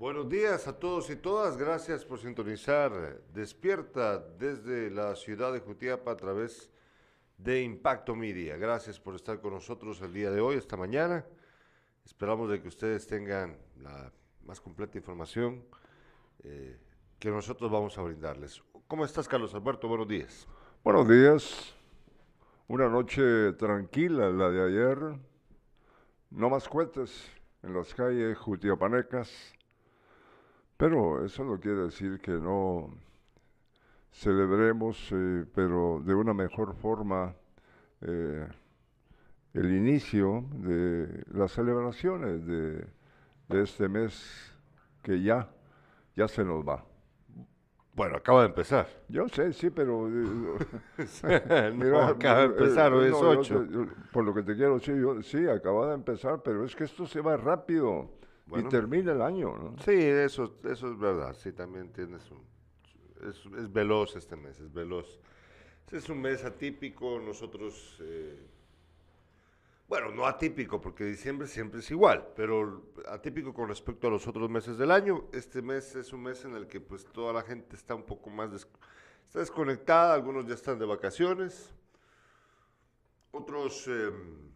[0.00, 1.58] Buenos días a todos y todas.
[1.58, 6.70] Gracias por sintonizar Despierta desde la ciudad de Jutiapa a través
[7.36, 8.56] de Impacto Media.
[8.56, 11.26] Gracias por estar con nosotros el día de hoy, esta mañana.
[12.02, 14.10] Esperamos de que ustedes tengan la
[14.46, 15.62] más completa información
[16.44, 16.78] eh,
[17.18, 18.62] que nosotros vamos a brindarles.
[18.88, 19.86] ¿Cómo estás, Carlos Alberto?
[19.86, 20.48] Buenos días.
[20.82, 21.74] Buenos días.
[22.68, 24.98] Una noche tranquila la de ayer.
[26.30, 27.30] No más cohetes
[27.62, 29.59] en las calles jutiapanecas.
[30.80, 32.88] Pero eso no quiere decir que no
[34.10, 37.34] celebremos, eh, pero de una mejor forma,
[38.00, 38.48] eh,
[39.52, 42.86] el inicio de las celebraciones de,
[43.48, 44.56] de este mes
[45.02, 45.50] que ya,
[46.16, 46.82] ya se nos va.
[47.92, 48.88] Bueno, acaba de empezar.
[49.10, 50.08] Yo sé, sí, pero...
[50.08, 50.56] Eh,
[52.08, 53.66] acaba de empezar, hoy es 8.
[54.10, 57.04] por lo que te quiero decir, yo, sí, acaba de empezar, pero es que esto
[57.04, 58.18] se va rápido
[58.56, 59.78] y termina el año, ¿no?
[59.78, 62.42] Sí, eso, eso es verdad, sí, también tienes un...
[63.28, 65.20] Es, es veloz este mes, es veloz.
[65.90, 67.98] Es un mes atípico, nosotros...
[68.00, 68.46] Eh,
[69.90, 74.48] bueno, no atípico, porque diciembre siempre es igual, pero atípico con respecto a los otros
[74.48, 75.24] meses del año.
[75.32, 78.30] Este mes es un mes en el que pues toda la gente está un poco
[78.30, 81.74] más está desconectada, algunos ya están de vacaciones,
[83.32, 84.50] otros em,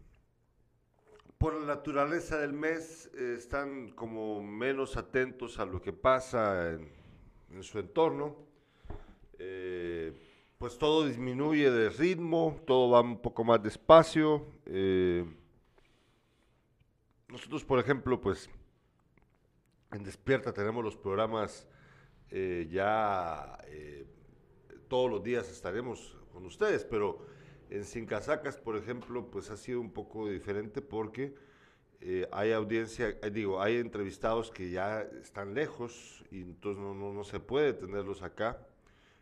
[1.37, 7.63] por la naturaleza del mes eh, están como menos atentos a lo que pasa en,
[7.63, 8.35] su entorno.
[9.39, 10.13] Eh,
[10.57, 14.45] pues todo disminuye de ritmo, todo va un poco más despacio.
[14.65, 15.25] Eh,
[17.27, 18.49] nosotros, por ejemplo, pues
[19.91, 21.67] en Despierta tenemos los programas
[22.69, 23.57] ya
[24.89, 27.25] todos los días estaremos con ustedes, pero
[27.69, 31.35] en Sin Casacas, por ejemplo, pues ha sido un poco diferente porque
[32.31, 37.73] hay audiencia, digo, hay entrevistados que ya están lejos y entonces no, no se puede
[37.73, 38.59] tenerlos acá.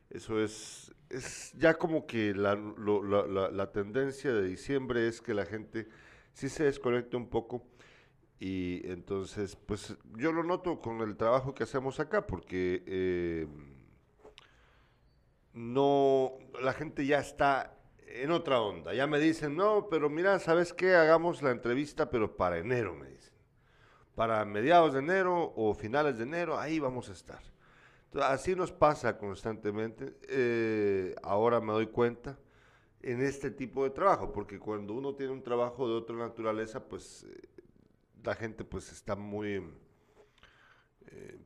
[0.10, 5.88] Eso es, es ya como que la, la, tendencia de diciembre es que la gente
[6.34, 7.66] sí se desconecte un poco
[8.40, 13.48] y entonces, pues yo lo noto con el trabajo que hacemos acá, porque eh,
[15.54, 17.78] no, la gente ya está
[18.22, 18.94] en otra onda.
[18.94, 20.96] Ya me dicen, no, pero mira, ¿sabes qué?
[20.96, 23.34] Hagamos la entrevista, pero para enero, me dicen.
[24.16, 27.42] Para mediados de enero o finales de enero, ahí vamos a estar
[28.22, 30.18] así nos pasa constantemente.
[30.28, 32.38] Eh, ahora me doy cuenta
[33.02, 37.24] en este tipo de trabajo, porque cuando uno tiene un trabajo de otra naturaleza, pues
[37.24, 37.50] eh,
[38.24, 39.64] la gente pues está muy,
[41.08, 41.40] eh,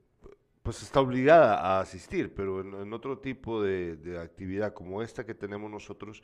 [0.62, 5.72] pues está obligada a asistir, pero en, otro tipo de, actividad como esta que tenemos
[5.72, 6.22] nosotros,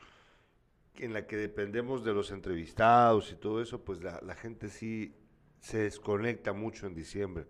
[0.97, 5.15] en la que dependemos de los entrevistados y todo eso, pues la, gente sí
[5.59, 7.45] se desconecta mucho en diciembre.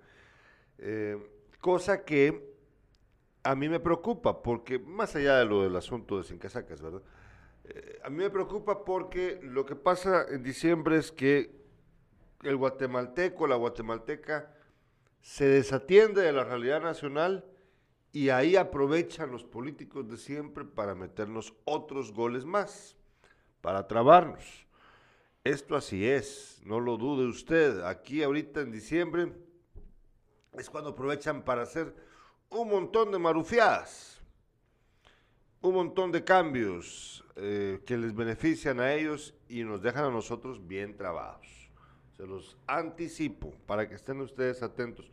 [1.60, 2.54] cosa que
[3.44, 7.02] a mí me preocupa porque, más allá de lo del asunto de Sin Casacas, ¿verdad?
[7.66, 11.52] Eh, a mí me preocupa porque lo que pasa en diciembre es que
[12.44, 14.54] el guatemalteco, la guatemalteca,
[15.22, 17.46] se desatiende de la realidad nacional
[18.12, 22.98] y ahí aprovechan los políticos de siempre para meternos otros goles más,
[23.64, 24.44] para trabarnos.
[25.46, 27.82] Esto así es, no lo dude usted.
[27.86, 29.32] Aquí ahorita en diciembre
[30.52, 31.96] es cuando aprovechan para hacer
[32.50, 34.22] un montón de marufiadas,
[35.62, 40.68] un montón de cambios eh, que les benefician a ellos y nos dejan a nosotros
[40.68, 41.48] bien trabados.
[42.18, 45.10] Se los anticipo para que estén ustedes atentos.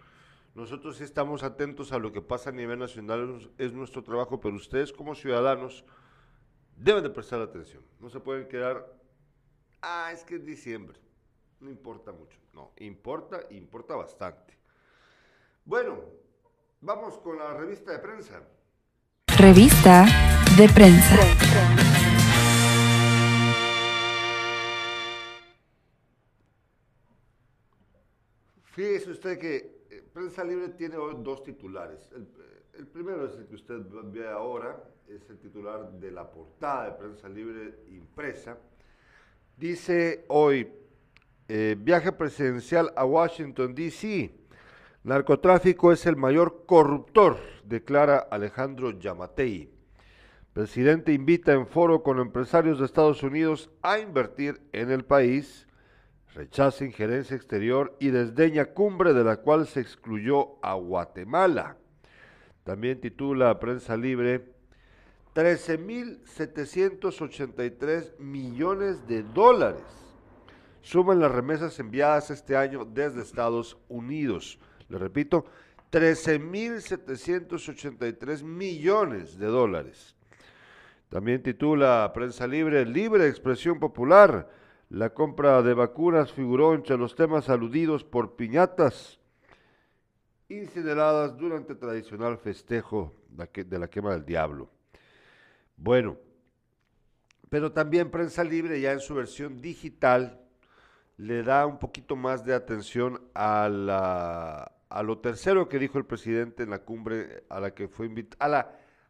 [0.57, 4.57] Nosotros sí estamos atentos a lo que pasa a nivel nacional, es nuestro trabajo, pero
[4.57, 5.85] ustedes como ciudadanos
[6.83, 7.85] deben de prestar atención.
[8.01, 8.93] No se pueden quedar,
[9.83, 10.99] ah, es que es diciembre,
[11.61, 12.39] no importa mucho.
[12.53, 14.59] No, importa, importa bastante.
[15.65, 15.99] Bueno,
[16.83, 18.43] Vamos con la revista de prensa.
[19.39, 20.07] Revista
[20.57, 21.17] de prensa.
[28.63, 32.09] Fíjese usted que eh, Prensa Libre tiene hoy dos titulares.
[32.13, 32.27] El,
[32.93, 33.81] primero es el que usted
[34.13, 38.57] ve ahora, es el titular de la portada de Prensa Libre impresa.
[39.57, 40.73] Dice hoy,
[41.49, 44.33] eh, viaje presidencial a Washington, D.C.
[45.03, 49.71] Narcotráfico es el mayor corruptor, declara Alejandro Yamatei.
[50.53, 55.67] Presidente invita en foro con empresarios de Estados Unidos a invertir en el país,
[56.35, 61.80] rechaza injerencia exterior y desdeña cumbre de la cual se excluyó a Guatemala.
[62.71, 64.45] También titula Prensa Libre
[65.35, 69.83] 13.783 millones de dólares.
[70.81, 74.61] Suman las remesas enviadas este año desde Estados Unidos.
[74.89, 75.47] Le repito,
[75.91, 80.15] 13.783 millones de dólares.
[81.09, 84.49] También titula Prensa Libre, Libre Expresión Popular.
[84.91, 89.20] La compra de vacunas figuró entre los temas aludidos por piñatas
[90.51, 94.69] incineradas durante el tradicional festejo de la quema del diablo.
[95.77, 96.19] Bueno,
[97.49, 100.41] pero también Prensa Libre ya en su versión digital
[101.17, 103.69] le da un poquito más de atención a,
[105.03, 108.55] lo tercero que dijo el presidente en la cumbre a la que fue invitado,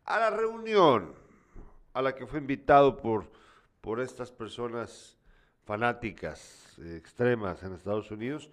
[0.05, 1.15] a la, reunión
[1.95, 3.31] a la que fue invitado por,
[3.81, 5.17] por estas personas
[5.65, 8.51] fanáticas eh, extremas en Estados Unidos.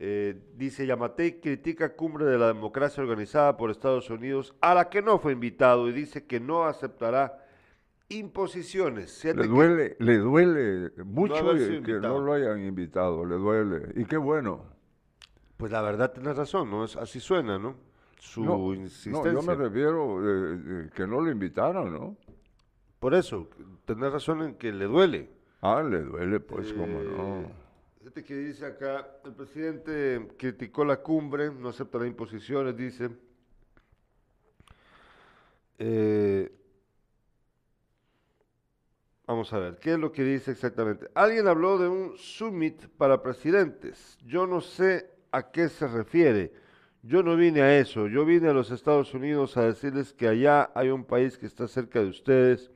[0.00, 5.02] Eh, dice Yamatei critica cumbre de la democracia organizada por Estados Unidos a la que
[5.02, 7.44] no fue invitado y dice que no aceptará
[8.08, 9.24] imposiciones.
[9.24, 11.52] Le duele, le duele mucho
[11.84, 13.92] que no lo hayan invitado, le duele.
[13.96, 14.66] Y qué bueno.
[15.56, 16.84] Pues la verdad tienes razón, ¿no?
[16.84, 17.74] Es, así suena, ¿no?
[18.20, 19.32] Su insistencia.
[19.32, 22.16] No, yo me refiero eh, que no lo invitaron, ¿no?
[23.00, 23.48] Por eso,
[23.84, 25.28] tenés razón en que le duele.
[25.60, 27.67] Ah, le duele, pues, cómo no.
[28.04, 33.10] Este que dice acá, el presidente criticó la cumbre, no acepta las imposiciones, dice.
[35.78, 36.50] Eh,
[39.26, 41.08] vamos a ver, ¿qué es lo que dice exactamente?
[41.14, 44.16] Alguien habló de un summit para presidentes.
[44.24, 46.52] Yo no sé a qué se refiere.
[47.02, 48.06] Yo no vine a eso.
[48.06, 51.66] Yo vine a los Estados Unidos a decirles que allá hay un país que está
[51.66, 52.70] cerca de ustedes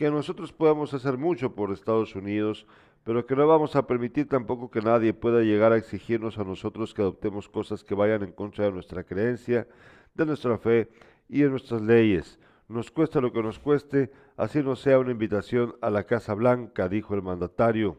[0.00, 2.66] que nosotros podamos hacer mucho por Estados Unidos,
[3.04, 6.94] pero que no vamos a permitir tampoco que nadie pueda llegar a exigirnos a nosotros
[6.94, 9.66] que adoptemos cosas que vayan en contra de nuestra creencia,
[10.14, 10.88] de nuestra fe
[11.28, 12.38] y de nuestras leyes.
[12.68, 16.88] Nos cuesta lo que nos cueste, así no sea una invitación a la Casa Blanca,
[16.88, 17.96] dijo el mandatario.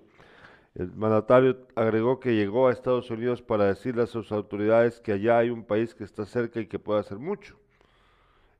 [0.76, 5.40] El mandatario agregó que llegó a Estados Unidos para decirle a sus autoridades que allá
[5.40, 7.58] hay un país que está cerca y que puede hacer mucho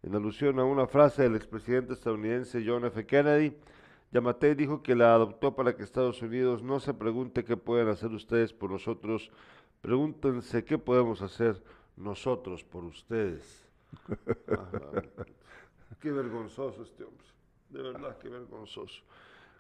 [0.04, 3.06] en alusión a una frase del expresidente estadounidense John F.
[3.06, 3.56] Kennedy.
[4.12, 8.12] Yamatei dijo que la adoptó para que Estados Unidos no se pregunte qué pueden hacer
[8.12, 9.32] ustedes por nosotros,
[9.82, 11.64] pregúntense qué podemos hacer
[11.96, 13.66] nosotros por ustedes.
[16.00, 17.28] Qué vergonzoso este hombre,
[17.70, 19.04] de verdad, qué vergonzoso.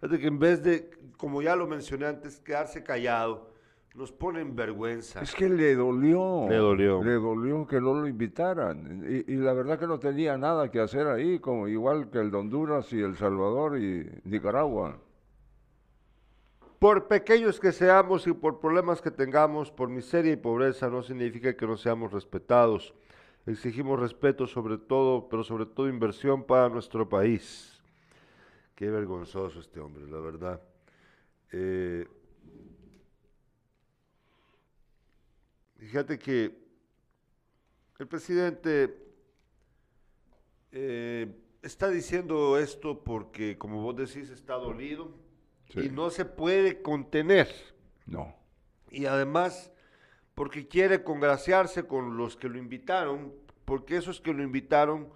[0.01, 3.50] Es de que en vez de, como ya lo mencioné antes, quedarse callado,
[3.93, 5.21] nos pone en vergüenza.
[5.21, 6.45] Es que le dolió.
[6.47, 7.03] Le dolió.
[7.03, 9.03] Le dolió que no lo invitaran.
[9.27, 12.37] Y, la verdad que no tenía nada que hacer ahí, como igual que el de
[12.37, 14.97] Honduras y El Salvador y Nicaragua.
[16.79, 21.55] Por pequeños que seamos y por problemas que tengamos, por miseria y pobreza, no significa
[21.55, 22.95] que no seamos respetados.
[23.45, 27.79] Exigimos respeto sobre todo, pero sobre todo inversión para nuestro país.
[28.73, 30.61] Qué vergonzoso este hombre, la verdad.
[31.51, 32.07] Eh,
[35.81, 36.55] Fíjate que
[37.97, 39.03] el presidente
[40.71, 45.11] eh, está diciendo esto porque, como vos decís, está dolido
[45.73, 47.49] y no se puede contener.
[48.05, 48.35] No.
[48.91, 49.71] Y además,
[50.35, 53.33] porque quiere congraciarse con los que lo invitaron,
[53.65, 55.11] porque esos que lo invitaron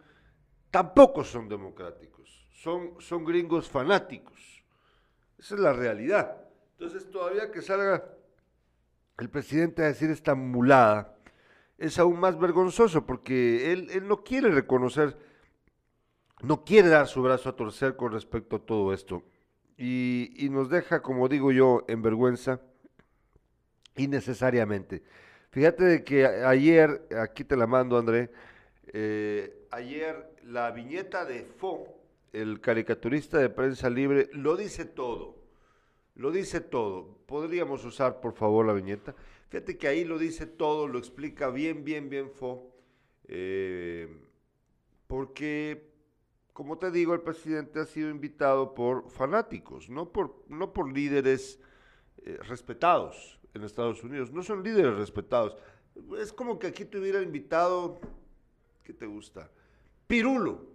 [0.71, 4.63] tampoco son democráticos, son, son gringos fanáticos.
[5.37, 6.43] Esa es la realidad.
[6.71, 8.15] Entonces, todavía que salga
[9.17, 11.17] el presidente a decir esta mulada
[11.77, 15.17] es aún más vergonzoso porque él, él no quiere reconocer,
[16.41, 19.23] no quiere dar su brazo a torcer con respecto a todo esto.
[19.77, 22.61] Y, nos deja, como digo yo, en vergüenza
[23.97, 25.03] innecesariamente.
[25.51, 28.31] Fíjate de que ayer, aquí te la mando André,
[28.87, 31.87] eh, ayer la viñeta de Fo,
[32.31, 35.44] el caricaturista de prensa libre, lo dice todo.
[36.15, 37.17] Lo dice todo.
[37.25, 39.15] ¿Podríamos usar, por favor, la viñeta?
[39.49, 42.71] Fíjate que ahí lo dice todo, lo explica bien, bien, bien Fo.
[43.27, 44.21] Eh,
[45.07, 45.91] porque,
[46.53, 51.59] como te digo, el presidente ha sido invitado por fanáticos, no por, no por líderes
[52.23, 54.31] eh, respetados en Estados Unidos.
[54.31, 55.57] No son líderes respetados.
[56.17, 57.99] Es como que aquí te hubiera invitado,
[58.83, 59.49] ¿qué te gusta?
[60.07, 60.65] Pirulo.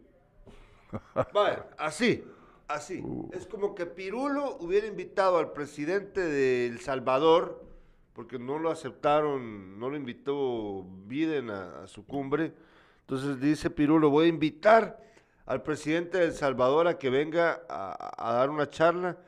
[1.33, 2.25] Vaya, así.
[2.71, 3.03] Así.
[3.05, 3.29] Uh.
[3.33, 7.65] Es como que Pirulo hubiera invitado al presidente de El Salvador,
[8.13, 12.53] porque no lo aceptaron, no lo invitó Biden a, su cumbre.
[13.01, 15.03] Entonces dice Pirulo, voy a invitar
[15.47, 19.19] al presidente de El Salvador a que venga a, dar una charla.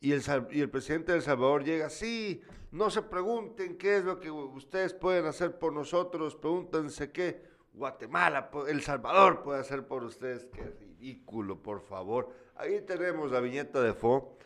[0.00, 4.04] Y el, y el presidente de El Salvador llega, sí, no se pregunten qué es
[4.04, 10.04] lo que ustedes pueden hacer por nosotros, pregúntense qué Guatemala, El Salvador puede hacer por
[10.04, 10.46] ustedes.
[10.46, 12.30] Qué ridículo, por favor.
[12.56, 14.36] Ahí tenemos la viñeta de Fo,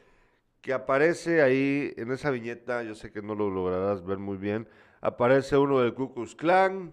[0.60, 4.68] que aparece ahí en esa viñeta, yo sé que no lo lograrás ver muy bien,
[5.00, 6.92] aparece uno del Ku Klux Klan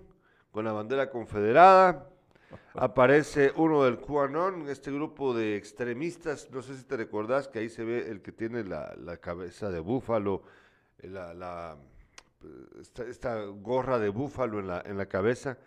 [0.52, 2.10] con la bandera confederada.
[2.75, 7.70] Aparece uno del QAnon, este grupo de extremistas, no sé si te recordás que ahí
[7.70, 10.44] se ve el que tiene la, cabeza de búfalo,
[11.00, 11.78] eh, la, la
[12.80, 15.58] esta, esta, gorra de búfalo en la, en la cabeza,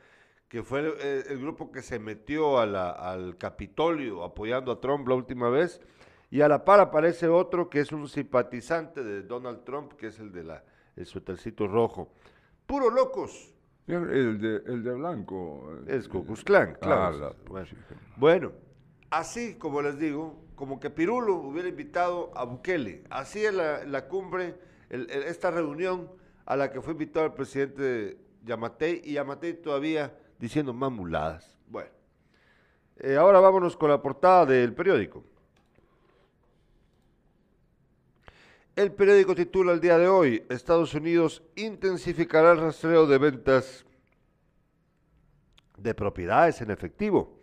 [0.49, 5.09] que fue el, el grupo que se metió a la, al Capitolio apoyando a Trump
[5.09, 5.81] la última vez,
[6.31, 10.19] y a la par aparece otro que es un simpatizante de Donald Trump, que es
[10.19, 10.65] el de la,
[10.97, 12.13] el suétercito rojo.
[12.67, 13.53] Puro locos.
[13.87, 15.79] El de, el de blanco.
[15.87, 17.03] Es Ku Klux Klan, claro.
[17.05, 17.67] Ah, la- bueno.
[17.67, 17.77] sí.
[18.17, 18.53] Bueno,
[19.11, 23.05] así como les digo, como que Pirulo hubiera invitado a Bukele.
[23.11, 24.57] Así es la, la cumbre,
[24.91, 26.11] el- el- esta reunión
[26.47, 31.57] a la que fue invitado el presidente Yamatei y Yamatei todavía diciendo mamuladas.
[31.69, 31.91] Bueno,
[32.99, 35.25] eh, ahora vámonos con la portada del periódico.
[38.75, 43.87] El periódico titula el día de hoy, Estados Unidos intensificará el rastreo de ventas
[45.79, 47.41] de propiedades en efectivo.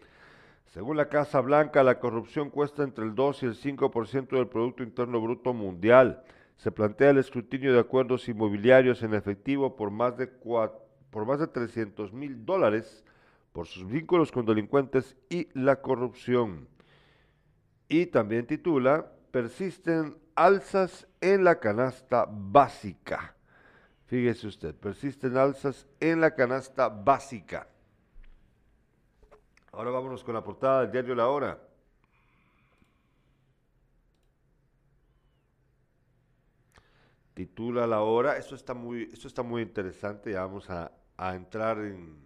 [0.67, 4.83] Según la Casa Blanca, la corrupción cuesta entre el 2 y el 5% del Producto
[4.83, 6.23] Interno Bruto Mundial.
[6.57, 10.71] Se plantea el escrutinio de acuerdos inmobiliarios en efectivo por más de, cua-
[11.13, 13.05] por más de 300 mil dólares
[13.51, 16.67] por sus vínculos con delincuentes y la corrupción.
[17.87, 23.35] Y también titula, persisten alzas en la canasta básica.
[24.07, 27.67] Fíjese usted, persisten alzas en la canasta básica.
[29.71, 31.59] Ahora vámonos con la portada del diario La Hora.
[37.35, 41.79] Titula La Hora, esto está muy, esto está muy interesante, ya vamos a, a entrar
[41.79, 42.21] en,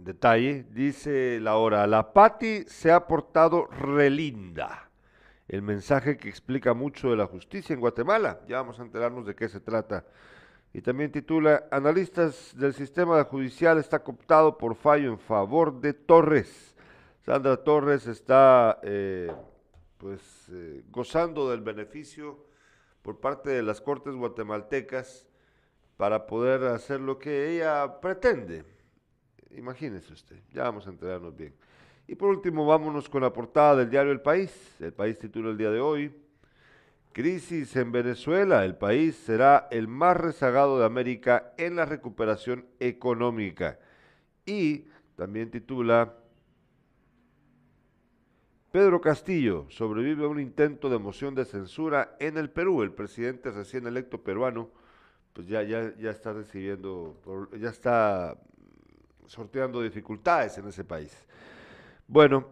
[0.00, 0.64] detalle.
[0.70, 4.88] Dice La Hora, la Pati se ha portado relinda.
[5.48, 8.40] El mensaje que explica mucho de la justicia en Guatemala.
[8.46, 10.04] Ya vamos a enterarnos de qué se trata.
[10.72, 16.74] Y también titula, analistas del sistema judicial está cooptado por fallo en favor de Torres.
[17.20, 19.30] Sandra Torres está eh,
[19.98, 22.46] pues eh, gozando del beneficio
[23.02, 25.28] por parte de las cortes guatemaltecas
[25.96, 28.64] para poder hacer lo que ella pretende.
[29.50, 31.54] Imagínese usted, ya vamos a enterarnos bien.
[32.06, 34.76] Y por último, vámonos con la portada del diario El País.
[34.80, 36.12] El País titula el día de hoy,
[37.12, 38.64] Crisis en Venezuela.
[38.64, 43.78] El país será el más rezagado de América en la recuperación económica.
[44.44, 46.16] Y también titula,
[48.72, 52.82] Pedro Castillo sobrevive a un intento de moción de censura en el Perú.
[52.82, 54.70] El presidente recién electo peruano,
[55.32, 57.16] pues ya, ya, ya está recibiendo,
[57.58, 58.36] ya está
[59.26, 61.12] sorteando dificultades en ese país.
[62.06, 62.46] Bueno,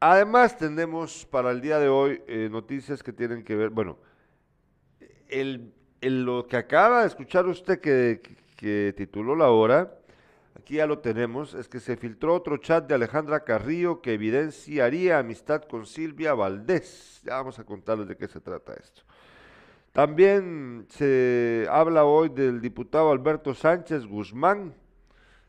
[0.00, 3.98] además tenemos para el día de hoy eh, noticias que tienen que ver, bueno,
[5.28, 8.20] el- lo que acaba de escuchar usted que,
[8.56, 9.94] que tituló la hora,
[10.56, 15.18] aquí ya lo tenemos, es que se filtró otro chat de Alejandra Carrillo que evidenciaría
[15.18, 17.22] amistad con Silvia Valdés.
[17.24, 19.02] Ya vamos a contarles de qué se trata esto.
[19.92, 24.74] También se habla hoy del diputado Alberto Sánchez Guzmán,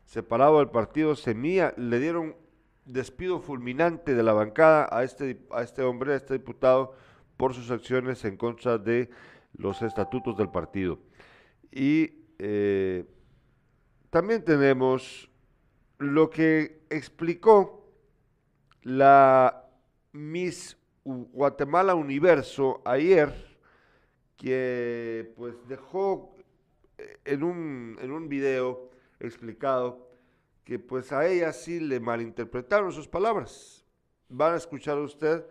[0.04, 2.36] separado del partido Semilla, le dieron
[2.84, 6.94] despido fulminante de la bancada a este, a este hombre, a este diputado,
[7.38, 9.08] por sus acciones en contra de
[9.56, 10.98] los estatutos del partido.
[11.72, 13.06] Y eh,
[14.10, 15.30] también tenemos
[15.96, 17.90] lo que explicó
[18.82, 19.64] la
[20.12, 23.53] Miss Guatemala Universo ayer,
[24.36, 26.36] que pues dejó
[26.98, 30.10] eh, en un, en un video explicado
[30.64, 33.84] que pues a ella sí le malinterpretaron sus palabras.
[34.28, 35.44] Van a escuchar usted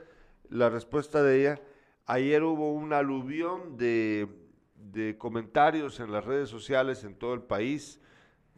[0.50, 1.62] la respuesta de ella.
[2.06, 4.28] Ayer hubo un aluvión de,
[4.76, 8.02] de comentarios en las redes sociales en todo el país,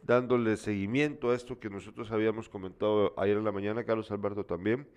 [0.02, 4.88] dándole seguimiento a esto que nosotros habíamos comentado ayer en la mañana, Carlos Alberto también,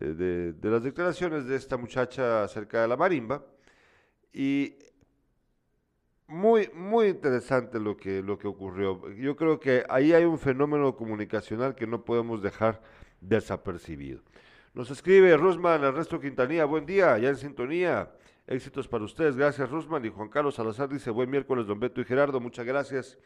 [0.00, 3.44] eh, de, de las declaraciones de esta muchacha acerca de la marimba.
[4.32, 4.76] Y
[6.28, 9.08] muy, muy interesante lo que, lo que ocurrió.
[9.12, 12.82] Yo creo que ahí hay un fenómeno comunicacional que no podemos dejar
[13.20, 14.20] desapercibido.
[14.74, 18.10] Nos escribe Rusman Ernesto Quintanilla, buen día, ya en sintonía.
[18.46, 20.04] Éxitos para ustedes, gracias Rusman.
[20.04, 23.18] Y Juan Carlos Salazar dice, buen miércoles, don Beto y Gerardo, muchas gracias,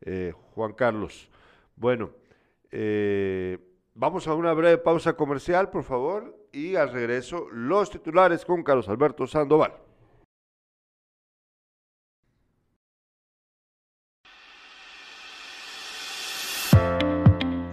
[0.00, 1.30] eh, Juan Carlos.
[1.76, 2.10] Bueno,
[2.70, 3.58] eh,
[3.94, 8.88] vamos a una breve pausa comercial, por favor, y al regreso, los titulares con Carlos
[8.88, 9.72] Alberto Sandoval.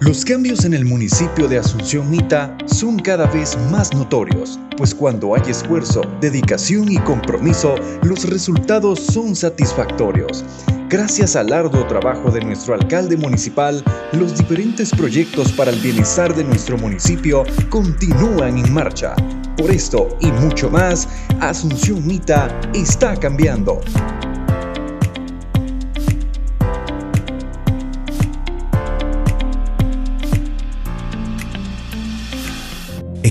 [0.08, 5.36] Los cambios en el municipio de Asunción Mita son cada vez más notorios, pues cuando
[5.36, 10.46] hay esfuerzo, dedicación y compromiso, los resultados son satisfactorios.
[10.88, 13.84] Gracias al arduo trabajo de nuestro alcalde municipal,
[14.14, 19.14] los diferentes proyectos para el bienestar de nuestro municipio continúan en marcha.
[19.58, 21.10] Por esto y mucho más,
[21.42, 23.82] Asunción Mita está cambiando.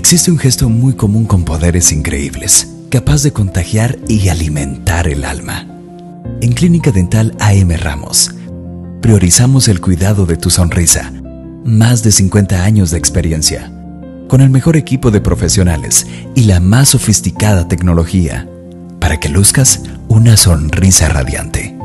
[0.07, 5.67] Existe un gesto muy común con poderes increíbles, capaz de contagiar y alimentar el alma.
[6.39, 8.33] En Clínica Dental AM Ramos,
[9.01, 11.11] priorizamos el cuidado de tu sonrisa.
[11.65, 13.69] Más de 50 años de experiencia,
[14.29, 18.47] con el mejor equipo de profesionales y la más sofisticada tecnología,
[19.01, 21.76] para que luzcas una sonrisa radiante.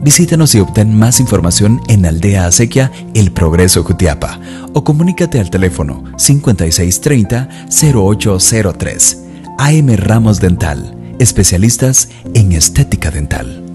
[0.00, 4.38] Visítanos y obtén más información en Aldea Acequia El Progreso Jutiapa
[4.72, 9.16] o comunícate al teléfono 5630-0803.
[9.58, 13.67] AM Ramos Dental, especialistas en estética dental.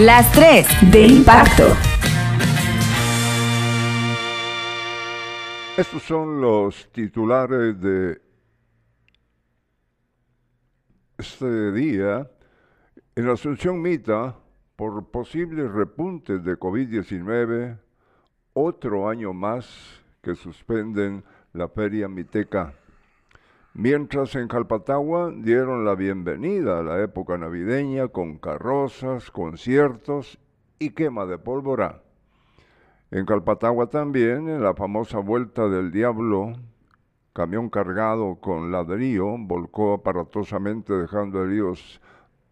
[0.00, 1.64] Las 3 de impacto.
[5.76, 8.18] Estos son los titulares de
[11.18, 12.30] este día.
[13.14, 14.36] En Asunción Mita,
[14.74, 17.78] por posibles repuntes de COVID-19,
[18.54, 22.72] otro año más que suspenden la feria Miteca.
[23.74, 30.38] Mientras en Calpatagua dieron la bienvenida a la época navideña con carrozas, conciertos
[30.80, 32.02] y quema de pólvora.
[33.12, 36.54] En Calpatagua también, en la famosa Vuelta del Diablo,
[37.32, 42.00] camión cargado con ladrillo volcó aparatosamente dejando heridos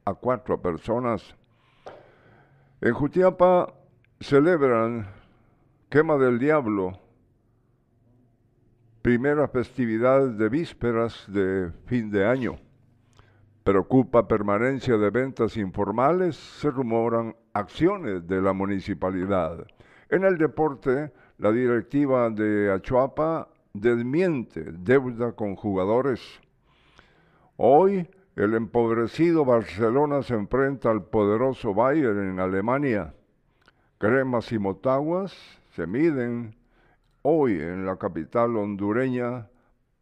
[0.04, 1.34] a cuatro personas.
[2.80, 3.74] En Jutiapa
[4.20, 5.08] celebran
[5.88, 7.00] quema del diablo
[9.08, 12.58] primeras festividades de vísperas de fin de año.
[13.64, 19.66] Preocupa permanencia de ventas informales, se rumoran acciones de la municipalidad.
[20.10, 26.20] En el deporte, la directiva de Achuapa desmiente deuda con jugadores.
[27.56, 33.14] Hoy, el empobrecido Barcelona se enfrenta al poderoso Bayern en Alemania.
[33.96, 35.34] Cremas y Motaguas
[35.74, 36.57] se miden
[37.30, 39.50] hoy en la capital hondureña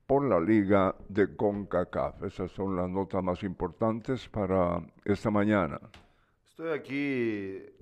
[0.06, 2.22] por la Liga de CONCACAF.
[2.22, 5.80] Esas son las notas más importantes para esta mañana.
[6.48, 6.94] Estoy aquí,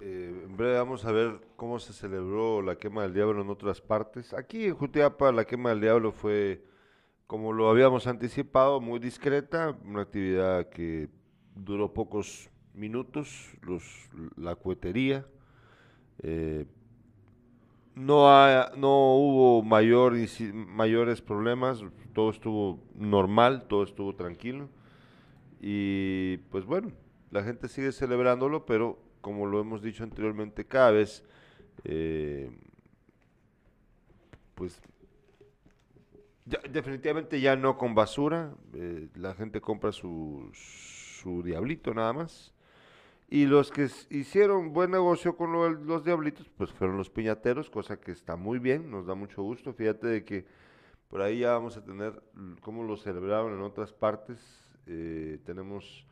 [0.01, 3.83] eh, en breve vamos a ver cómo se celebró la quema del diablo en otras
[3.83, 4.33] partes.
[4.33, 6.65] Aquí en Jutiapa la quema del diablo fue,
[7.27, 11.11] como lo habíamos anticipado, muy discreta, una actividad que
[11.55, 13.55] duró pocos minutos,
[14.37, 15.27] la cuetería.
[16.23, 16.65] Eh,
[17.95, 18.27] no,
[18.77, 20.15] no hubo mayor,
[20.53, 24.69] mayores problemas, todo estuvo normal, todo estuvo tranquilo.
[25.61, 26.93] Y pues bueno,
[27.31, 31.25] la gente sigue celebrándolo, pero como lo hemos dicho anteriormente, cada vez,
[31.85, 32.51] eh,
[34.55, 34.81] pues
[36.45, 42.54] definitivamente ya no con basura, eh, la gente compra su, su diablito nada más.
[43.29, 45.53] Y los que hicieron buen negocio con
[45.87, 49.73] los diablitos, pues fueron los piñateros, cosa que está muy bien, nos da mucho gusto.
[49.73, 50.47] Fíjate de que
[51.09, 52.23] por ahí ya vamos a tener
[52.61, 54.39] cómo lo celebraron en otras partes.
[54.87, 56.07] Eh, tenemos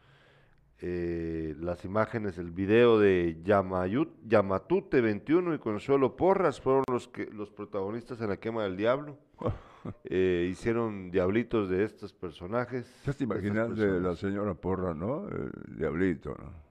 [0.81, 7.27] eh, las imágenes, el video de Yamayut, Yamatute 21 y Consuelo Porras fueron los, que,
[7.27, 9.18] los protagonistas en la quema del diablo.
[10.05, 13.03] Eh, hicieron diablitos de estos personajes.
[13.05, 15.27] ¿Qué te imaginas de la señora Porra, no?
[15.29, 16.62] El diablito, ¿no?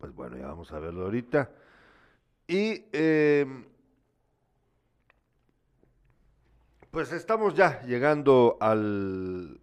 [0.00, 1.50] Pues bueno, ya vamos a verlo ahorita.
[2.48, 3.66] Y em,
[6.90, 9.60] pues estamos ya llegando al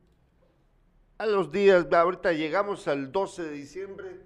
[1.18, 4.22] a los días, ahorita llegamos al 12 de diciembre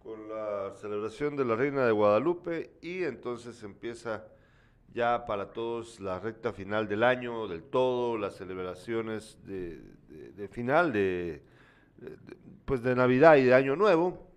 [0.00, 4.24] con la celebración de la Reina de Guadalupe y entonces empieza
[4.94, 11.42] ya para todos la recta final del año, del todo, las celebraciones de, final de,
[12.64, 14.29] pues de Navidad y de Año Nuevo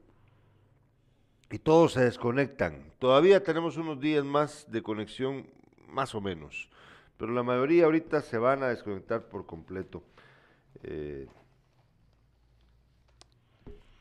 [1.54, 2.92] y todos se desconectan.
[2.98, 5.46] Todavía tenemos unos días más de conexión,
[5.88, 6.68] más o menos,
[7.16, 10.02] pero la mayoría ahorita se van a desconectar por completo.
[10.82, 11.28] Eh,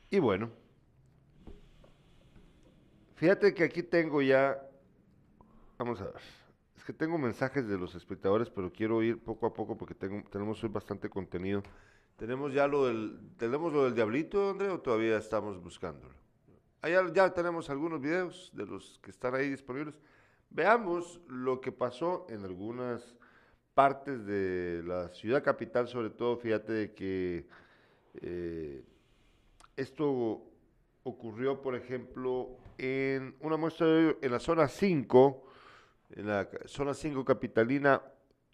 [0.09, 0.49] y bueno,
[3.17, 4.59] fíjate que aquí tengo ya,
[5.77, 6.23] vamos a ver,
[6.75, 10.27] es que tengo mensajes de los espectadores, pero quiero ir poco a poco porque tengo,
[10.31, 11.63] tenemos hoy bastante contenido.
[12.17, 16.22] ¿Tenemos ya lo del, tenemos lo del diablito, André, o todavía estamos buscándolo?
[16.83, 19.99] Allá ya tenemos algunos videos de los que están ahí disponibles.
[20.51, 23.17] Veamos lo que pasó en algunas
[23.73, 27.47] partes de la ciudad capital, sobre todo, fíjate de que
[28.21, 28.85] eh,
[29.77, 30.43] esto
[31.05, 33.87] ocurrió, por ejemplo, en una muestra
[34.21, 35.43] en la zona 5,
[36.17, 38.03] en la zona 5 capitalina,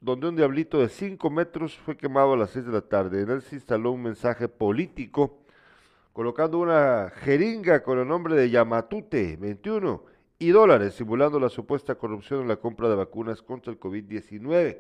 [0.01, 3.23] donde un diablito de 5 metros fue quemado a las 6 de la tarde.
[3.23, 5.41] En él se instaló un mensaje político
[6.13, 10.05] colocando una jeringa con el nombre de Yamatute 21
[10.39, 14.79] y dólares, simulando la supuesta corrupción en la compra de vacunas contra el COVID-19.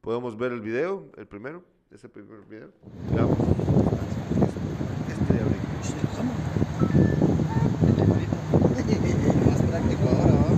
[0.00, 1.64] ¿Podemos ver el video, el primero?
[1.90, 2.70] Ese primer video.
[5.08, 5.66] Este diablito.
[9.46, 10.56] Más práctico ahora, ¿va?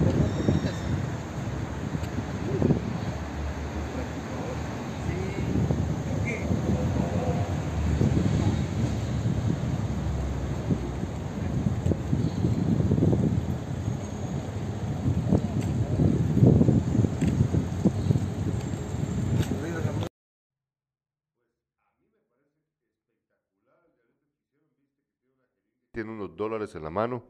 [25.99, 27.25] Tiene unos dólares en la mano,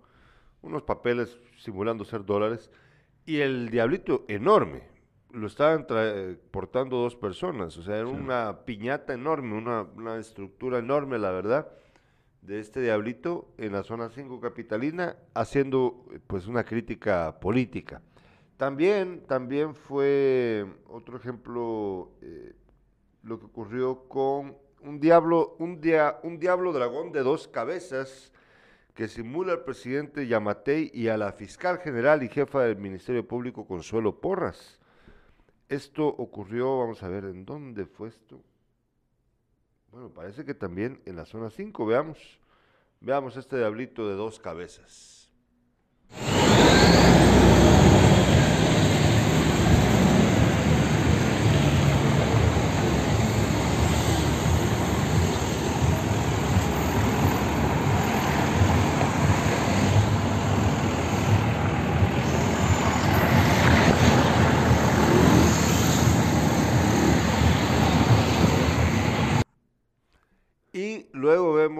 [0.60, 2.70] unos papeles simulando ser dólares,
[3.24, 4.82] y el diablito enorme,
[5.32, 5.86] lo estaban
[6.50, 11.68] portando dos personas, o sea, era una piñata enorme, una, una, estructura enorme, la verdad,
[12.42, 18.02] de este diablito en la zona 5 capitalina, haciendo pues una crítica política.
[18.58, 22.52] También, también fue otro ejemplo eh,
[23.22, 28.30] lo que ocurrió con un diablo, un, dia, un diablo dragón de dos cabezas,
[28.98, 33.64] que simula al presidente Yamatei y a la fiscal general y jefa del Ministerio Público
[33.64, 34.80] Consuelo Porras.
[35.68, 38.42] Esto ocurrió, vamos a ver, ¿en dónde fue esto?
[39.92, 42.40] Bueno, parece que también en la zona 5, veamos.
[42.98, 45.30] Veamos este diablito de dos cabezas.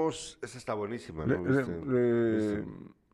[0.09, 1.44] Vemos, esa está buenísima, ¿no?
[1.44, 2.64] Le, le,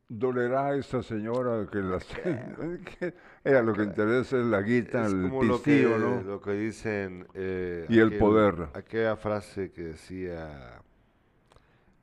[0.09, 2.07] dolerá a esta señora que las
[3.45, 6.23] ella lo que interesa es la guita, el pistillo, ¿no?
[6.23, 8.69] Lo que dicen eh, y el poder.
[8.75, 10.83] Aquella frase que decía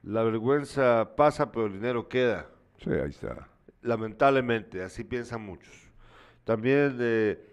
[0.03, 2.47] la vergüenza pasa pero el dinero queda.
[2.79, 3.47] Sí, ahí está.
[3.83, 5.73] Lamentablemente, así piensan muchos.
[6.43, 7.49] También de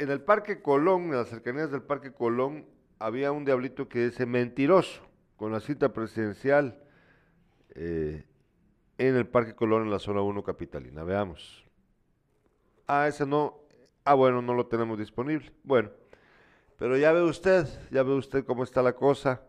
[0.00, 2.66] en el Parque Colón, en las cercanías del Parque Colón,
[2.98, 6.78] había un diablito que dice mentiroso con la cita presidencial
[7.74, 8.24] eh,
[8.98, 11.04] en el Parque Colón en la zona 1 capitalina.
[11.04, 11.64] Veamos.
[12.86, 13.60] Ah, ese no.
[14.04, 15.52] Ah, bueno, no lo tenemos disponible.
[15.62, 15.90] Bueno,
[16.78, 19.42] pero ya ve usted, ya ve usted cómo está la cosa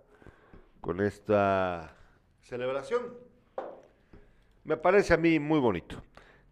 [0.82, 1.96] con esta
[2.42, 3.02] celebración.
[4.64, 6.02] Me parece a mí muy bonito.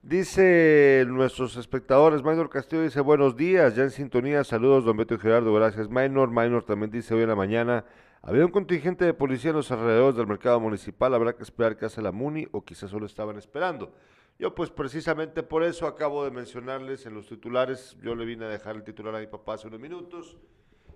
[0.01, 5.53] Dice nuestros espectadores, Minor Castillo dice buenos días, ya en sintonía, saludos, don Beto Gerardo,
[5.53, 5.89] gracias.
[5.89, 7.85] Minor, Minor también dice hoy en la mañana,
[8.25, 11.85] había un contingente de policía en los alrededores del mercado municipal, habrá que esperar que
[11.85, 13.93] hace la MUNI o quizás solo estaban esperando.
[14.39, 18.47] Yo pues precisamente por eso acabo de mencionarles en los titulares, yo le vine a
[18.47, 20.37] dejar el titular a mi papá hace unos minutos,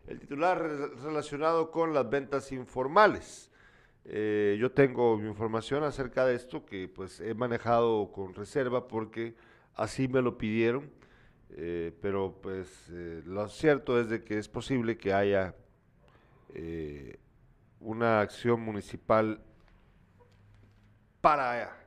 [0.08, 0.58] el titular
[1.04, 3.52] relacionado con las ventas informales.
[4.06, 9.36] Eh, yo tengo información acerca de esto que pues he manejado con reserva porque
[9.76, 10.90] así me lo pidieron,
[11.50, 15.56] eh, pero pues eh, lo cierto es de que es posible que haya
[16.60, 17.20] eh,
[17.80, 19.40] una acción municipal
[21.22, 21.78] para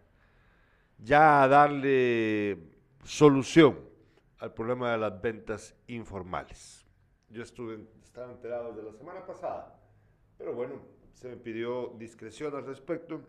[0.96, 2.56] ya darle
[3.02, 3.80] solución
[4.38, 6.86] al problema de las ventas informales.
[7.30, 9.76] Yo estuve, estaba enterado de la semana pasada,
[10.38, 10.74] pero bueno,
[11.14, 13.20] se me pidió discreción al respecto.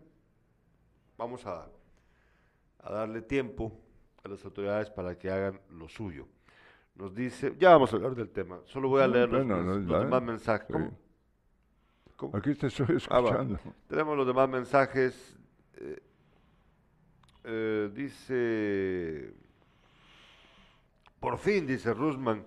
[1.18, 1.68] Vamos a,
[2.78, 3.80] a darle tiempo
[4.22, 6.28] a las autoridades para que hagan lo suyo.
[6.94, 9.44] Nos dice, ya vamos a hablar del tema, solo voy a leer los,
[9.88, 10.76] demás mensajes.
[12.32, 13.58] Aquí te estoy ah, escuchando.
[13.88, 15.36] Tenemos los demás mensajes.
[15.76, 16.02] Eh,
[17.44, 19.34] eh, dice,
[21.18, 22.44] por fin, dice Rusman,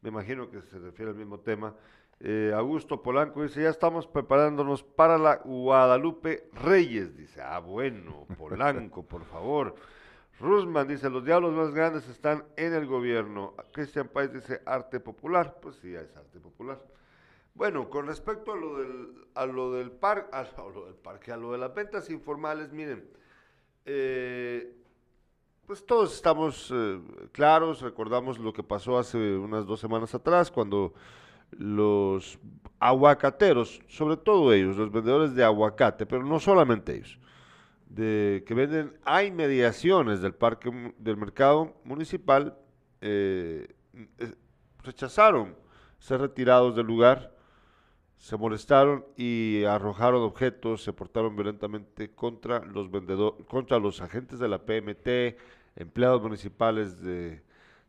[0.00, 1.74] me imagino que se refiere al mismo tema.
[2.20, 7.16] Eh, Augusto Polanco dice, ya estamos preparándonos para la Guadalupe Reyes.
[7.16, 9.74] Dice, ah, bueno, Polanco, por favor.
[10.40, 13.54] Rusman dice, los diablos más grandes están en el gobierno.
[13.72, 15.58] Cristian Páez dice, arte popular.
[15.60, 16.80] Pues sí, es arte popular.
[17.58, 21.36] Bueno, con respecto a lo del, a lo del, par, a lo del parque, a
[21.36, 23.04] lo de las ventas informales, miren,
[23.84, 24.76] eh,
[25.66, 27.00] pues todos estamos eh,
[27.32, 30.94] claros, recordamos lo que pasó hace unas dos semanas atrás, cuando
[31.50, 32.38] los
[32.78, 37.18] aguacateros, sobre todo ellos, los vendedores de aguacate, pero no solamente ellos,
[37.88, 42.56] de, que venden a inmediaciones del parque del mercado municipal,
[43.00, 43.74] eh,
[44.84, 45.56] rechazaron
[45.98, 47.36] ser retirados del lugar,
[48.18, 54.48] se molestaron y arrojaron objetos, se portaron violentamente contra los vendedores, contra los agentes de
[54.48, 55.38] la PMT,
[55.76, 57.42] empleados municipales de,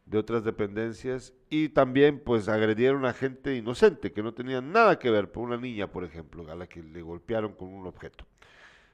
[0.05, 5.09] de otras dependencias y también pues agredieron a gente inocente que no tenía nada que
[5.09, 8.25] ver, por una niña por ejemplo, a la que le golpearon con un objeto.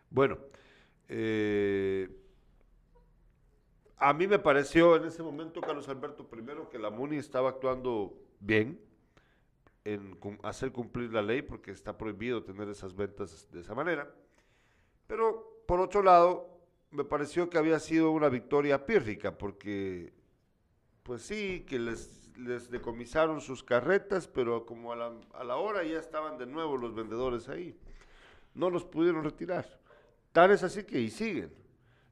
[0.10, 0.38] Bueno,
[1.10, 2.10] eh,
[3.98, 8.14] a mí me pareció en ese momento, Carlos Alberto, primero que la MUNI estaba actuando
[8.40, 8.80] bien
[9.86, 14.12] en hacer cumplir la ley porque está prohibido tener esas ventas de esa manera.
[15.08, 16.60] Pero por otro lado,
[16.92, 20.14] me pareció que había sido una victoria pírrica porque,
[21.04, 26.38] pues sí, que les, les decomisaron sus carretas, pero como a la, hora ya estaban
[26.38, 27.78] de nuevo los vendedores ahí.
[28.54, 29.66] No los pudieron retirar.
[30.32, 31.54] Tal es así que y siguen.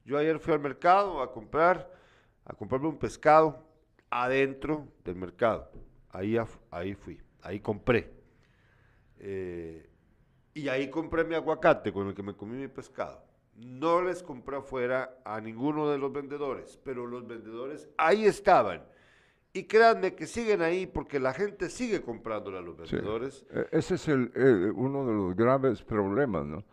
[0.06, 1.92] Yo ayer fui al mercado a comprar,
[2.46, 3.66] a comprarme un pescado
[4.10, 5.72] adentro del mercado.
[6.10, 6.38] Ahí,
[6.70, 8.12] ahí fui, ahí compré.
[9.20, 9.90] Eh,
[10.54, 13.22] y ahí compré mi aguacate con el que me comí mi pescado.
[13.56, 18.84] No les compré afuera a ninguno de los vendedores, pero los vendedores ahí estaban.
[19.54, 23.46] Y créanme que siguen ahí porque la gente sigue comprándole a los vendedores.
[23.52, 26.64] Eh, Ese es el, eh, uno de los graves problemas, ¿no?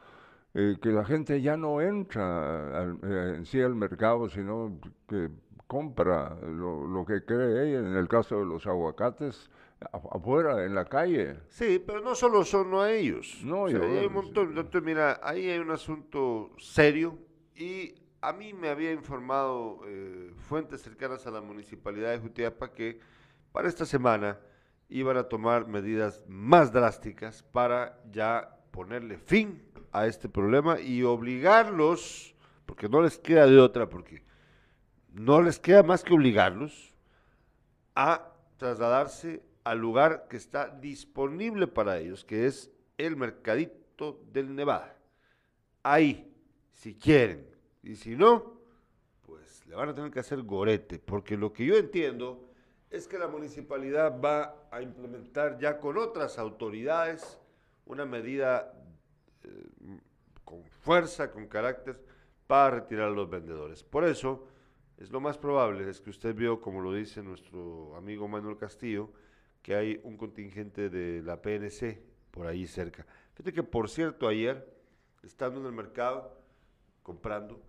[0.55, 5.29] Eh, que la gente ya no entra al- eh, en sí al mercado, sino que
[5.67, 7.77] compra lo, lo que cree.
[7.77, 9.51] En el caso de los aguacates,
[9.93, 11.37] afuera, en la calle.
[11.49, 13.41] Sí, pero no solo son a ellos.
[13.45, 14.49] No, O sea, yo- hay un montón.
[14.49, 17.19] Entonces, mira, ahí hay un asunto serio
[17.57, 23.01] y a mí me había informado eh, fuentes cercanas a la municipalidad de Jutiapa que
[23.53, 24.39] para esta semana
[24.89, 29.63] iban a tomar medidas más drásticas para ya ponerle fin
[29.93, 32.35] a este problema y obligarlos,
[32.67, 34.23] porque no les queda de otra, porque
[35.13, 36.95] no les queda más que obligarlos
[37.95, 44.97] a trasladarse al lugar que está disponible para ellos, que es el Mercadito del Nevada.
[45.83, 46.33] Ahí,
[46.73, 47.47] si quieren.
[47.83, 48.61] Y si no,
[49.27, 52.51] pues le van a tener que hacer gorete, porque lo que yo entiendo
[52.91, 57.39] es que la municipalidad va a implementar ya con otras autoridades
[57.87, 58.73] una medida
[59.45, 60.01] eh,
[60.45, 62.05] con fuerza, con carácter,
[62.47, 63.85] para retirar a los vendedores.
[63.85, 64.47] Por eso,
[64.99, 69.11] es lo más probable, es que usted vio, como lo dice nuestro amigo Manuel Castillo,
[69.63, 73.07] que hay un contingente de la PNC por ahí cerca.
[73.35, 74.67] Fíjate que, por cierto, ayer,
[75.23, 76.39] estando en el mercado,
[77.03, 77.63] comprando,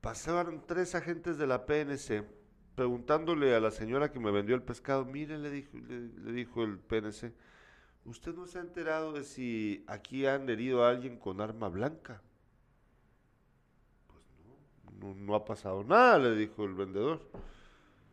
[0.00, 2.24] pasaron tres agentes de la PNC
[2.74, 6.78] preguntándole a la señora que me vendió el pescado, mire, le dijo, le, dijo el
[6.78, 7.34] PNC,
[8.06, 12.22] ¿usted no se ha enterado de si aquí han herido a alguien con arma blanca?
[14.08, 14.22] Pues
[14.98, 17.20] no, no, ha pasado nada, le dijo el vendedor,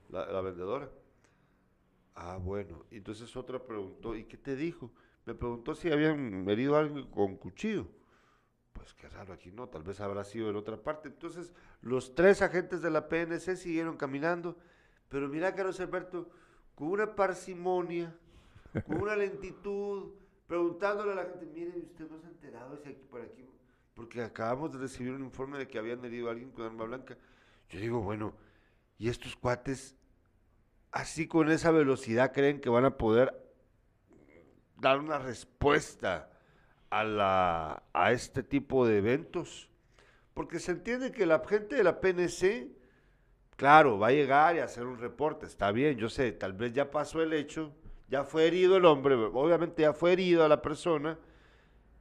[0.09, 0.89] la vendedora.
[2.21, 2.85] Ah, bueno.
[2.91, 4.91] Entonces otra preguntó, ¿y qué te dijo?
[5.25, 7.87] Me preguntó si habían herido a alguien con cuchillo.
[8.73, 11.07] Pues qué raro, aquí no, tal vez habrá sido en otra parte.
[11.07, 14.57] Entonces, los tres agentes de la PNC siguieron caminando,
[15.07, 16.29] pero mira, Carlos Alberto,
[16.75, 18.13] con una parsimonia,
[18.85, 20.11] con una lentitud,
[20.45, 23.45] preguntándole a la gente, mire, usted no se ha enterado de si aquí por aquí,
[23.93, 27.17] porque acabamos de recibir un informe de que habían herido a alguien con arma blanca.
[27.69, 28.33] Yo digo, bueno,
[28.97, 29.95] ¿y estos cuates
[30.91, 33.33] así con esa velocidad creen que van a poder
[34.77, 36.29] dar una respuesta
[36.89, 39.69] a, la, a este tipo de eventos?
[40.33, 42.69] Porque se entiende que la gente de la PNC,
[43.55, 46.89] claro, va a llegar y hacer un reporte, está bien, yo sé, tal vez ya
[46.89, 47.73] pasó el hecho,
[48.07, 51.19] ya fue herido el hombre, obviamente ya fue herido a la persona,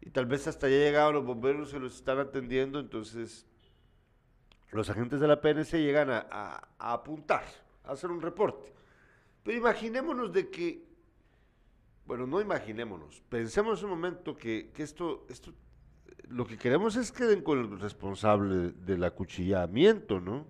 [0.00, 3.46] y tal vez hasta ya llegaron los bomberos y los están atendiendo, entonces
[4.70, 7.44] los agentes de la PNC llegan a apuntar,
[7.84, 8.77] a hacer un reporte.
[9.42, 10.84] Pero imaginémonos de que,
[12.06, 15.52] bueno, no imaginémonos, pensemos un momento que, que esto, esto,
[16.28, 20.46] lo que queremos es que den con el responsable del acuchillamiento, ¿no?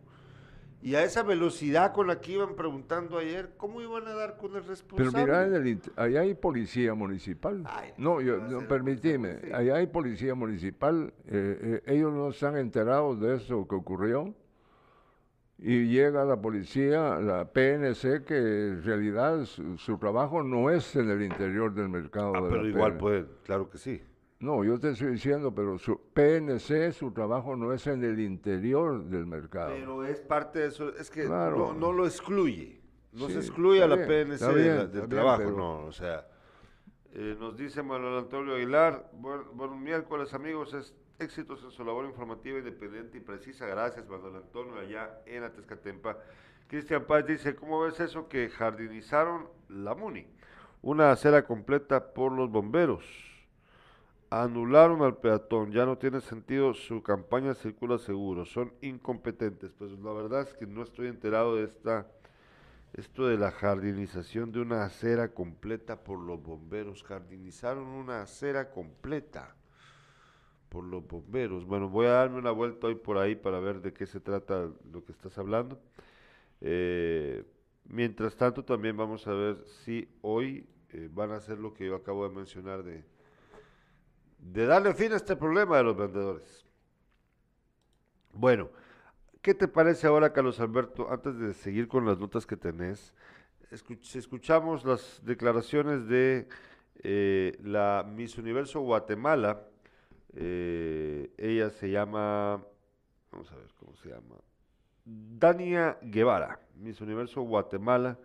[0.80, 4.54] Y a esa velocidad con la que iban preguntando ayer, ¿cómo iban a dar con
[4.54, 5.24] el Pero responsable?
[5.24, 7.64] mira, en el allá hay policía municipal.
[7.66, 11.12] Ay, no, yo, no, permitime, allá hay policía municipal.
[11.26, 14.34] eh, eh, ellos no están enterados de eso que ocurrió.
[15.60, 21.10] Y llega la policía, la PNC, que en realidad su, su trabajo no es en
[21.10, 22.32] el interior del mercado.
[22.36, 23.00] Ah, de pero la igual PN.
[23.00, 24.00] pueden, claro que sí.
[24.40, 29.04] No, yo te estoy diciendo, pero su PNC, su trabajo no es en el interior
[29.06, 29.70] del mercado.
[29.74, 31.56] Pero es parte de eso, es que Claro.
[31.56, 32.80] no, no lo excluye.
[33.12, 35.78] No Sí, se excluye a la bien, PNC de la- del bien, trabajo, pero- no,
[35.86, 36.24] o sea.
[37.14, 42.04] eh, nos dice Manuel Antonio Aguilar, buen, buen miércoles amigos, es éxitos en su labor
[42.04, 43.66] informativa, independiente y precisa.
[43.66, 46.16] Gracias Manuel Antonio allá en Atezcatempa.
[46.68, 50.26] Cristian Paz dice, ¿cómo ves eso que jardinizaron la MUNI?
[50.82, 53.04] Una acera completa por los bomberos.
[54.30, 59.72] Anularon al peatón, ya no tiene sentido, su campaña circula seguro, son incompetentes.
[59.72, 62.06] Pues la verdad es que no estoy enterado de esta,
[62.92, 67.02] esto de la jardinización de una acera completa por los bomberos.
[67.02, 69.54] Jardinizaron una acera completa
[70.68, 71.64] por los bomberos.
[71.64, 74.70] Bueno, voy a darme una vuelta hoy por ahí para ver de qué se trata
[74.92, 75.80] lo que estás hablando.
[76.60, 77.44] Eh,
[77.84, 81.94] mientras tanto, también vamos a ver si hoy eh, van a hacer lo que yo
[81.94, 83.04] acabo de mencionar de,
[84.38, 86.66] de darle fin a este problema de los vendedores.
[88.32, 88.68] Bueno,
[89.42, 93.14] ¿qué te parece ahora, Carlos Alberto, antes de seguir con las notas que tenés?
[93.70, 96.48] escuch- escuchamos las declaraciones de
[97.02, 99.66] eh, la Miss Universo Guatemala.
[100.34, 102.62] Eh, ella se llama,
[103.30, 104.36] vamos a ver cómo se llama,
[105.04, 108.18] Dania Guevara, Miss Universo Guatemala,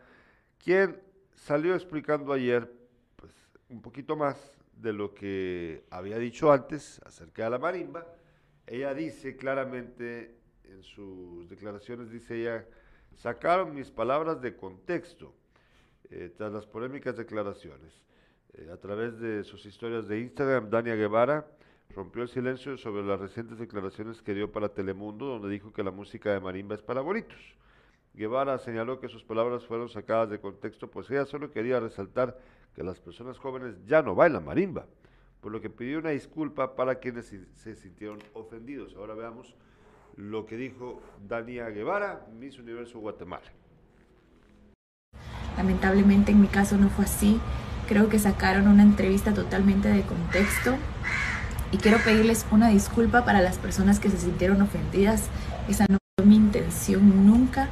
[0.57, 0.99] quien
[1.33, 2.69] salió explicando ayer
[3.15, 3.31] pues,
[3.69, 8.05] un poquito más de lo que había dicho antes acerca de la marimba.
[8.67, 12.65] Ella dice claramente en sus declaraciones, dice ella,
[13.15, 15.33] sacaron mis palabras de contexto
[16.09, 18.01] eh, tras las polémicas declaraciones.
[18.53, 21.47] Eh, a través de sus historias de Instagram, Dania Guevara
[21.95, 25.91] rompió el silencio sobre las recientes declaraciones que dio para Telemundo, donde dijo que la
[25.91, 27.39] música de marimba es para bonitos.
[28.13, 32.39] Guevara señaló que sus palabras fueron sacadas de contexto, pues ella solo quería resaltar
[32.75, 34.85] que las personas jóvenes ya no bailan marimba,
[35.41, 38.95] por lo que pidió una disculpa para quienes se sintieron ofendidos.
[38.95, 39.55] Ahora veamos
[40.15, 43.51] lo que dijo Dania Guevara, Miss Universo Guatemala.
[45.57, 47.39] Lamentablemente en mi caso no fue así.
[47.87, 50.77] Creo que sacaron una entrevista totalmente de contexto
[51.73, 55.23] y quiero pedirles una disculpa para las personas que se sintieron ofendidas.
[55.67, 57.67] Esa no fue mi intención nunca.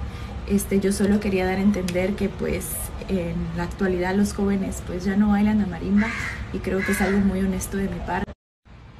[0.48, 2.66] Este, yo solo quería dar a entender que pues
[3.08, 6.08] en la actualidad los jóvenes pues ya no bailan la marimba
[6.52, 8.32] y creo que es algo muy honesto de mi parte.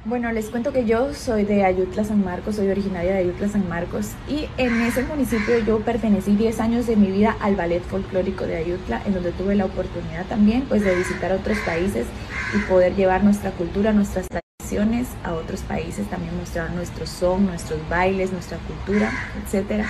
[0.04, 3.68] Bueno, les cuento que yo soy de Ayutla San Marcos, soy originaria de Ayutla San
[3.68, 8.44] Marcos y en ese municipio yo pertenecí 10 años de mi vida al ballet folclórico
[8.44, 12.06] de Ayutla, en donde tuve la oportunidad también pues de visitar otros países
[12.54, 14.42] y poder llevar nuestra cultura, nuestras tradiciones
[15.24, 19.10] a otros países, también mostrar nuestro son, nuestros bailes, nuestra cultura,
[19.44, 19.86] etcétera.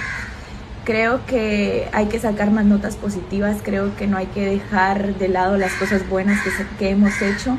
[0.84, 5.28] Creo que hay que sacar más notas positivas, creo que no hay que dejar de
[5.28, 7.56] lado las cosas buenas que, se- que hemos hecho,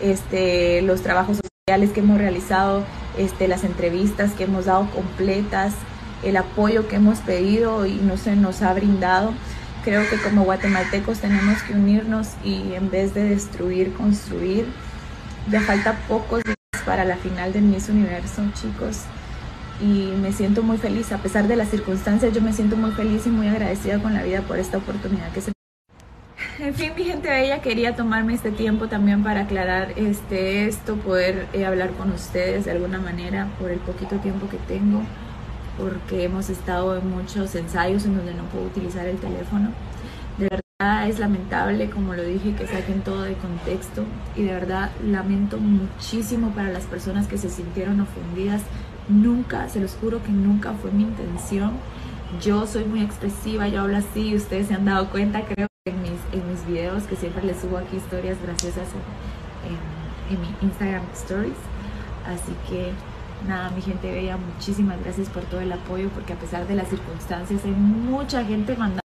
[0.00, 2.82] este, los trabajos sociales que hemos realizado,
[3.16, 5.72] este, las entrevistas que hemos dado completas,
[6.24, 9.32] el apoyo que hemos pedido y no se nos ha brindado.
[9.84, 14.66] Creo que como guatemaltecos tenemos que unirnos y en vez de destruir, construir.
[15.50, 16.42] Ya falta pocos
[16.84, 19.02] para la final del Miss Universo, chicos
[19.80, 21.12] y me siento muy feliz.
[21.12, 24.22] A pesar de las circunstancias, yo me siento muy feliz y muy agradecida con la
[24.22, 25.54] vida por esta oportunidad que se
[26.60, 31.48] en fin, mi gente bella, quería tomarme este tiempo también para aclarar este, esto, poder
[31.52, 35.02] eh, hablar con ustedes de alguna manera por el poquito tiempo que tengo,
[35.76, 39.70] porque hemos estado en muchos ensayos en donde no puedo utilizar el teléfono.
[40.38, 40.60] De verdad
[41.08, 44.04] es lamentable, como lo dije, que saquen todo de contexto
[44.36, 48.62] y de verdad lamento muchísimo para las personas que se sintieron ofendidas.
[49.08, 51.72] Nunca, se los juro que nunca fue mi intención.
[52.40, 56.12] Yo soy muy expresiva, yo hablo así, ustedes se han dado cuenta, creo, en mis,
[56.32, 58.88] en mis videos, que siempre les subo aquí historias graciosas
[59.68, 61.52] en, en- en mi Instagram Stories.
[62.26, 62.92] Así que
[63.46, 66.88] nada, mi gente bella, muchísimas gracias por todo el apoyo, porque a pesar de las
[66.88, 69.00] circunstancias hay mucha gente mandando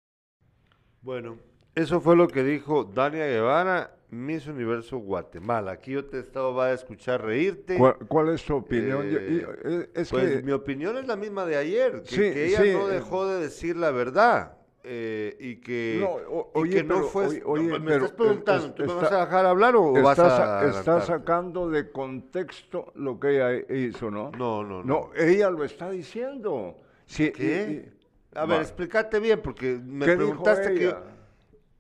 [1.01, 1.35] Bueno,
[1.75, 5.71] eso fue lo que dijo Dania Guevara, Miss Universo Guatemala.
[5.73, 7.77] Aquí yo te he estado va a escuchar reírte.
[7.77, 9.06] ¿Cuál, cuál es tu opinión?
[9.10, 9.27] Y- Eh,
[9.65, 12.46] y- eh, es pues que mi opinión es la misma de ayer, que, Sí, que
[12.48, 14.56] ella sí, no eh, dejó de decir la verdad.
[14.91, 17.25] eh, y que, No, o- y oye, que no pero, fue...
[17.27, 19.46] oye, no, oye, pues me pero, estás preguntando, es- ¿tú me está- vas a dejar
[19.46, 24.31] hablar o vas está, a sa- está sacando de contexto lo que ella hizo, ¿no?
[24.31, 24.83] No, no, no.
[24.83, 26.77] No, ella lo está diciendo.
[27.06, 27.43] Sí, ¿Qué?
[27.69, 30.96] y- y- A ver, explícate bien, porque me ¿Qué dijo preguntaste que...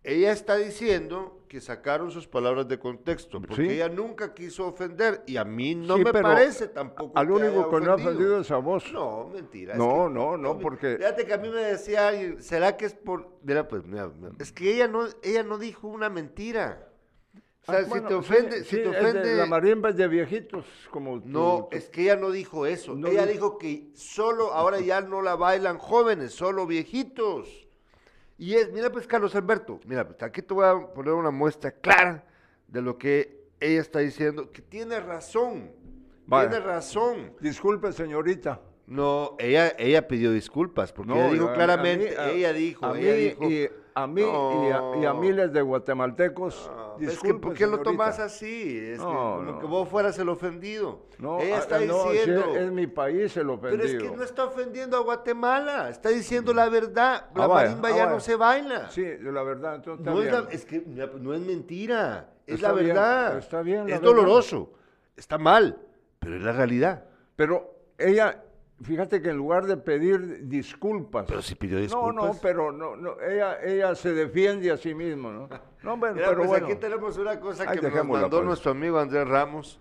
[0.09, 0.31] ella?
[0.31, 3.69] Está diciendo que sacaron sus palabras de contexto, porque Sí.
[3.71, 7.59] ella nunca quiso ofender, y a mí no Sí, me parece tampoco Al que único
[7.61, 8.91] haya que no ha ofendido es a vos.
[8.93, 9.73] No, mentira.
[9.73, 12.85] es No, que- no, no, porque- Fíjate que a mí me decía alguien, ¿será que
[12.85, 13.29] es por...?
[13.43, 16.85] Mira, pues, mira, mira, es que ella no, ella no dijo una mentira.
[17.67, 19.35] O sea, Ah, si bueno, te ofende, sí, si te de- ofende...
[19.35, 22.95] la marimba es de viejitos, como tú- No, tú- es que ella no dijo eso.
[22.95, 27.67] No ella dijo- dijo que solo, ahora ya no la bailan jóvenes, solo viejitos.
[28.39, 31.71] Y es, mira pues Carlos Alberto, mira, pues aquí te voy a poner una muestra
[31.71, 32.23] clara
[32.67, 35.71] de lo que ella está diciendo, que tiene razón,
[36.29, 37.33] tiene razón.
[37.41, 38.61] Disculpe, señorita.
[38.87, 42.95] No, ella, ella pidió disculpas, porque ella dijo a- a claramente, mí- a- ella dijo,
[42.95, 43.69] ella mí dijo, y
[44.03, 45.19] a mí y, a, y a No.
[45.19, 46.69] miles de guatemaltecos.
[46.73, 48.77] "Ah, es que disculpe, ¿por qué lo tomas así?
[48.77, 49.59] Es que No, como no.
[49.59, 51.01] que vos fueras el ofendido.
[51.17, 52.55] No, ella ah, está no, si diciendo...
[52.55, 53.83] es, es mi país el ofendido.
[53.83, 57.27] Pero es que no está ofendiendo a Guatemala, está diciendo la verdad.
[57.35, 58.89] La Ah, vaya, marimba ah, ya no se baila.
[58.89, 60.43] Sí, la verdad, entonces está no, es bien.
[60.45, 63.37] la- es que pues, no es mentira, es Está la bien, verdad.
[63.37, 64.15] está bien la Es verdad.
[64.15, 64.73] doloroso,
[65.15, 65.77] está mal,
[66.19, 67.05] pero es la realidad.
[67.35, 68.43] Pero ella,
[68.81, 71.25] fíjate que en lugar de pedir disculpas.
[71.27, 72.15] Pero si pidió No, disculpas.
[72.15, 75.49] no, pero no, no, ella, ella se defiende a sí misma, ¿no?
[75.83, 76.65] No, bueno, Mira, pero pues bueno.
[76.67, 78.45] aquí tenemos una cosa Ahí que nos mandó pues.
[78.45, 79.79] nuestro amigo Andrés Ramos.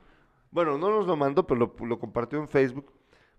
[0.50, 2.92] Bueno, no nos lo mandó, pero lo, lo compartió en Facebook.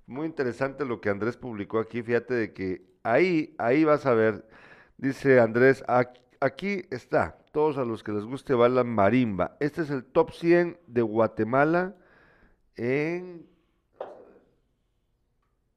[0.06, 2.02] Muy interesante lo que Andrés publicó aquí.
[2.04, 4.46] Fíjate de que ahí, ahí vas a ver.
[4.98, 7.38] Dice Andrés, "Ac- aquí está.
[7.52, 9.56] Todos a los que les guste bailan marimba.
[9.60, 11.96] Este es el top 100 de Guatemala
[12.76, 13.46] en,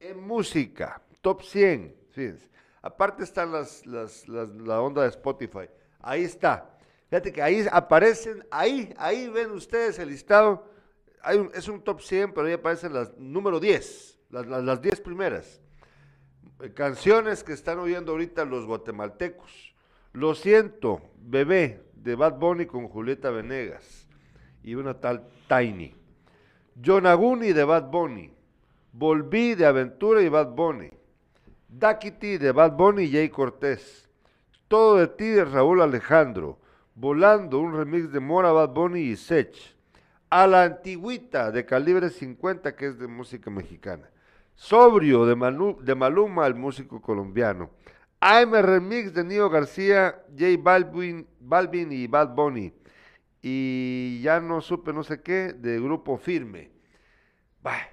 [0.03, 1.01] en música.
[1.21, 1.95] Top 100.
[2.11, 2.49] Fíjense.
[2.81, 5.69] Aparte están las, la onda de Spotify.
[5.99, 6.69] Ahí está.
[7.09, 10.67] Fíjate que ahí aparecen, ahí, ahí ven ustedes el listado.
[11.53, 15.61] Es un top 100, pero ahí aparecen las número 10, las, las, las 10 primeras.
[16.59, 19.75] Eh, Canciones que están oyendo ahorita los guatemaltecos.
[20.11, 24.07] Lo siento, bebé, de Bad Bunny con Julieta Venegas
[24.63, 25.95] y una tal Tiny.
[26.75, 28.32] Yonaguni de Bad Bunny.
[28.95, 30.91] Volví de Aventura y Bad Bunny.
[31.67, 34.07] Dakiti de Bad Bunny y Jay Cortés.
[34.67, 36.59] Todo de ti de Raúl Alejandro.
[36.93, 39.75] Volando, un remix de Mora, Bad Bunny y Sech.
[40.29, 44.11] A la antigüita de calibre 50, que es de música mexicana.
[44.53, 47.71] Sobrio de, Maluma, el músico colombiano.
[48.19, 52.71] AM Remix de Nio García, J Balvin, Balvin y Bad Bunny.
[53.41, 56.69] Y ya no supe no sé qué, de Grupo Firme.
[57.63, 57.92] Bah.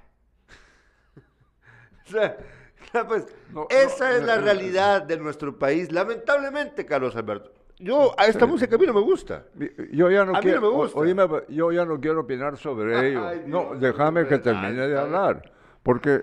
[2.83, 7.15] O sea, pues, No, esa no, es la no, realidad de nuestro país, lamentablemente, Carlos
[7.15, 7.53] Alberto.
[7.79, 9.45] Yo, a esta música a mí no me gusta.
[9.93, 10.99] Yo ya no A mí no quiero, me o- gusta.
[10.99, 13.23] oíme, yo ya no quiero opinar sobre ello.
[13.47, 15.51] No, déjame que termine de hablar,
[15.83, 16.23] porque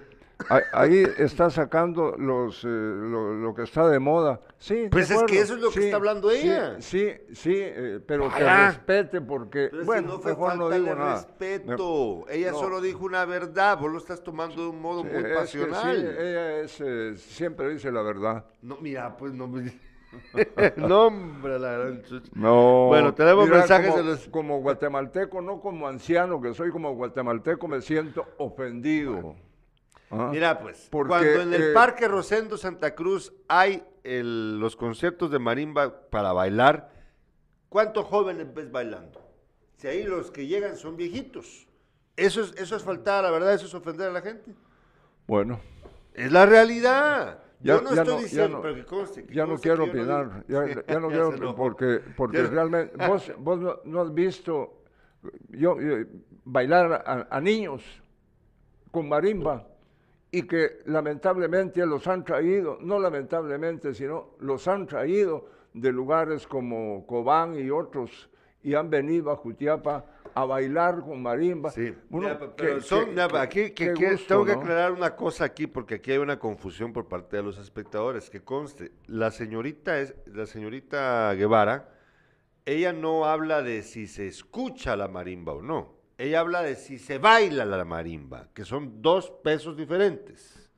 [0.73, 4.39] ahí, está sacando los eh, lo, lo que está de moda.
[4.59, 6.75] Sí, de Pues es que eso es lo que sí, está hablando ella.
[6.79, 10.61] Sí, sí, eh, pero que respete porque Pero es que bueno, no fue mejor no
[10.63, 11.13] falta digo de nada.
[11.15, 12.25] respeto.
[12.29, 12.59] Ella No.
[12.59, 13.77] solo dijo una verdad.
[13.79, 15.95] Vos lo estás tomando de un modo Sí, muy es que pasional.
[15.95, 18.45] sí, ella es, eh, siempre dice la verdad.
[18.61, 19.73] No, mira, pues no me...
[20.77, 22.31] no, hombre, la gran chucha.
[22.33, 22.87] No.
[22.87, 27.67] Bueno, tenemos mensajes como, de los- como guatemalteco, no como anciano que soy, como guatemalteco
[27.67, 29.35] me siento ofendido.
[30.09, 30.29] Ah.
[30.31, 35.29] Mira, pues, Porque, cuando en el eh, Parque Rosendo Santa Cruz hay el- los conciertos
[35.31, 36.89] de marimba para bailar,
[37.69, 39.21] ¿cuántos jóvenes ves bailando?
[39.77, 41.67] Si ahí los que llegan son viejitos.
[42.15, 44.53] Eso es, eso es faltar la verdad, eso es ofender a la gente.
[45.27, 45.59] Bueno,
[46.13, 47.43] Es la realidad.
[47.59, 49.25] Ya- yo no ya estoy no- ya diciendo, no- pero que conste.
[49.25, 53.07] que ya no quiero no opinar, ya, ya no Ya quiero porque, porque Ya realmente
[53.07, 54.83] vos, vos no, no has visto
[55.49, 55.95] yo, yo,
[56.45, 57.83] bailar a, a niños
[58.91, 59.67] con marimba
[60.31, 67.05] y que lamentablemente los han traído, no lamentablemente, sino los han traído de lugares como
[67.05, 68.29] Cobán y otros
[68.63, 71.71] y han venido a Jutiapa a bailar con marimba.
[71.71, 74.61] Sí, Uno, Mira, que- pero son- que- aquí que- qué que- gusto, tengo que ¿no?
[74.61, 78.29] aclarar una cosa aquí porque aquí hay una confusión por parte de los espectadores.
[78.29, 81.89] Que conste, la señorita es la señorita Guevara.
[82.65, 85.96] Ella no habla de si se escucha la marimba o no.
[86.17, 90.71] Ella habla de si se baila la marimba, que son dos pesos diferentes.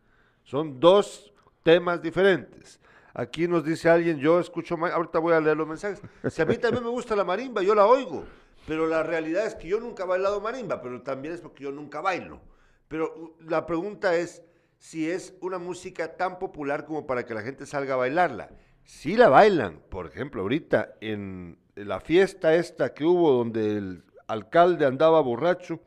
[0.44, 1.34] Son dos
[1.64, 2.80] temas diferentes.
[3.14, 6.02] Aquí nos dice alguien, yo escucho, ahorita voy a leer los mensajes.
[6.30, 8.26] Si a mí también me gusta la marimba, yo la oigo.
[8.68, 11.72] Pero la realidad es que yo nunca he bailado marimba, pero también es porque yo
[11.72, 12.42] nunca bailo.
[12.88, 14.44] Pero la pregunta es
[14.78, 18.50] si es una música tan popular como para que la gente salga a bailarla.
[18.84, 24.86] Si la bailan, por ejemplo, ahorita en la fiesta esta que hubo donde el alcalde
[24.86, 25.82] andaba borracho,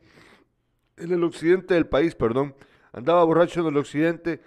[0.97, 2.55] en el occidente del país, perdón,
[2.91, 4.41] andaba borracho en el occidente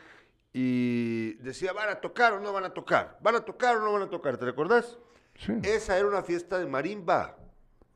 [0.52, 3.18] y decía, ¿van a tocar o no van a tocar?
[3.20, 4.36] ¿Van a tocar o no van a tocar?
[4.36, 4.98] ¿Te recordás?
[5.34, 5.52] Sí.
[5.62, 7.36] Esa era una fiesta de marimba.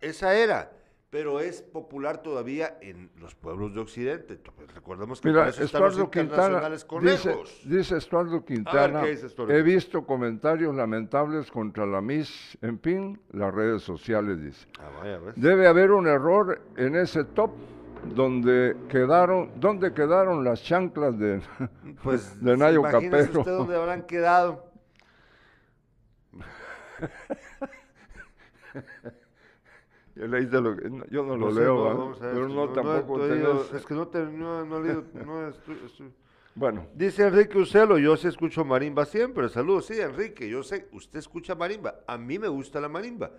[0.00, 0.72] Esa era.
[1.10, 4.36] Pero es popular todavía en los pueblos de Occidente.
[4.36, 9.10] Pues, recordemos que Mira, eso están los Estuardo Quintana, internacionales dice, dice Estuardo Quintana, ¿qué
[9.10, 14.68] dice Estuardo he visto comentarios lamentables contra la Miss en fin, las redes sociales, dice.
[14.78, 15.20] Ah, vaya.
[15.34, 17.50] Debe haber un error en ese top
[18.14, 21.42] donde quedaron, donde quedaron las chanclas de,
[22.02, 23.40] Pues, de Nayo Capero.
[23.40, 24.70] usted dónde habrán quedado.
[30.20, 33.24] Yo leíste lo que- no, yo no lo leo, pero no, tampoco
[33.74, 36.12] Es que no, te- no, no he leído, no estoy- estoy-
[36.54, 39.48] Bueno, Dice Enrique Ucelo, yo sí escucho marimba siempre.
[39.48, 42.00] Saludos, sí, Enrique, yo sé, usted escucha marimba.
[42.06, 43.30] A mí me gusta la marimba.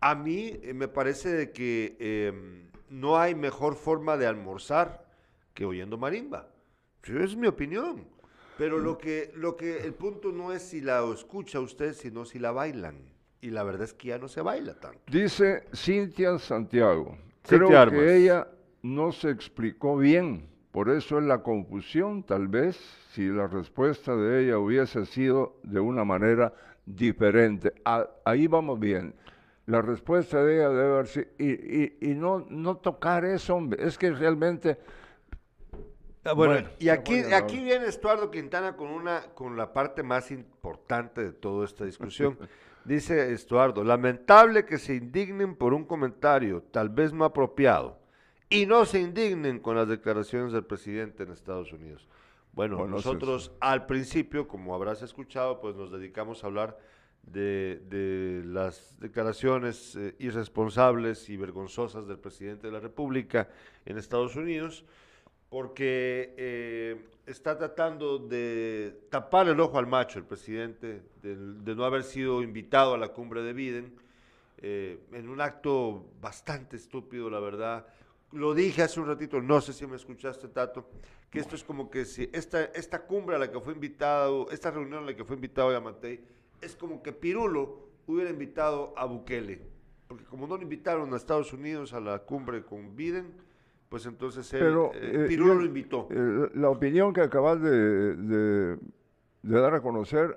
[0.00, 5.04] A mí eh, me parece de que eh, no hay mejor forma de almorzar
[5.52, 6.48] que oyendo marimba.
[7.02, 8.08] Sí, es mi opinión.
[8.56, 12.38] Pero lo que, lo que, el punto no es si la escucha usted, sino si
[12.38, 12.96] la bailan.
[13.42, 15.00] Y la verdad es que ya no se baila tanto.
[15.10, 18.48] dice Cintia Santiago, creo que ella
[18.82, 22.76] no se explicó bien, por eso es la confusión, tal vez,
[23.12, 26.54] si la respuesta de ella hubiese sido de una manera
[26.86, 27.74] diferente.
[27.84, 29.14] A- ahí vamos bien.
[29.66, 33.84] La respuesta de ella debe haber sido, y, y- y no, no tocar eso, hombre,
[33.86, 34.78] es que realmente...
[36.24, 40.30] Ah, Bueno, Bueno, y aquí, aquí viene Estuardo Quintana con una con la parte más
[40.30, 42.38] importante de toda esta discusión.
[42.84, 47.98] Dice Estuardo, lamentable que se indignen por un comentario tal vez no apropiado
[48.50, 52.08] y no se indignen con las declaraciones del presidente en Estados Unidos.
[52.52, 56.78] Bueno, nosotros al principio, como habrás escuchado, pues nos dedicamos a hablar
[57.22, 63.48] de, de las declaraciones eh, irresponsables y vergonzosas del presidente de la República
[63.86, 64.84] en Estados Unidos
[65.52, 66.96] porque eh,
[67.26, 72.94] está tratando de tapar el ojo al macho el presidente, de, no haber sido invitado
[72.94, 73.94] a la cumbre de Biden,
[74.58, 77.86] eh, en un acto bastante estúpido, la verdad.
[78.32, 80.88] Lo dije hace un ratito, no sé si me escuchaste, Tato,
[81.30, 84.70] que esto es como que si esta, esta cumbre a la que fue invitado, esta
[84.70, 86.20] reunión a la que fue invitado Yamatei,
[86.60, 89.60] es como que Pirulo hubiera invitado a Bukele.
[90.06, 93.32] Porque como no lo invitaron a Estados Unidos a la cumbre con Biden,
[93.92, 96.08] pues entonces él, Pero, eh, eh, Pirulo yo- lo invitó.
[96.10, 98.78] Eh, la opinión que acabas de, de-
[99.42, 100.34] de dar a conocer,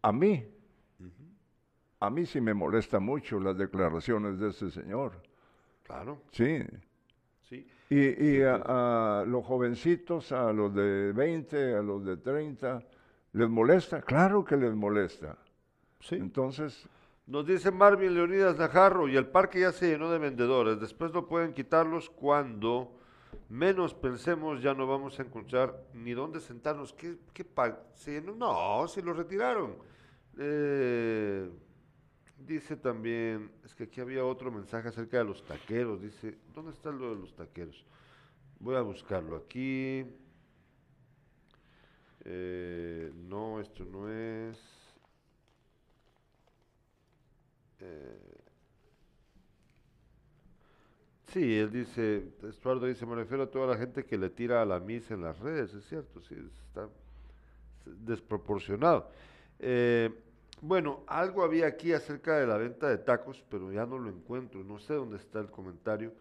[0.00, 0.46] a mí,
[2.00, 5.12] a mí sí me molesta mucho las declaraciones de ese señor.
[5.82, 6.60] Claro, Sí.
[7.42, 7.68] sí.
[7.90, 7.98] Y,
[8.38, 12.82] y a, a los jovencitos, a los de 20, a los de 30,
[13.34, 14.00] ¿les molesta?
[14.00, 15.36] Claro que les molesta.
[15.98, 16.14] Sí.
[16.14, 16.88] Entonces,
[17.30, 20.80] Nos dice Marvin Leonidas Najarro, y el parque ya se llenó de vendedores.
[20.80, 22.98] Después no pueden quitarlos cuando
[23.48, 26.92] menos pensemos ya no vamos a encontrar ni dónde sentarnos.
[26.92, 27.46] ¿Qué, qué
[27.94, 28.34] se llenó?
[28.34, 29.76] No, se lo retiraron.
[30.38, 31.48] Eh,
[32.36, 36.02] dice también, es que aquí había otro mensaje acerca de los taqueros.
[36.02, 37.86] Dice, ¿dónde está lo de los taqueros?
[38.58, 40.04] Voy a buscarlo aquí.
[42.24, 44.79] Eh, no, esto no es.
[47.80, 48.18] Eh,
[51.32, 54.66] sí, él dice, Estuardo dice, me refiero a toda la gente que le tira a
[54.66, 56.36] la misa en las redes, es cierto, sí,
[56.68, 56.88] está
[57.86, 59.10] desproporcionado.
[59.58, 60.10] Eh,
[60.62, 64.62] bueno, algo había aquí acerca de la venta de tacos, pero ya no lo encuentro,
[64.62, 66.12] no sé dónde está el comentario,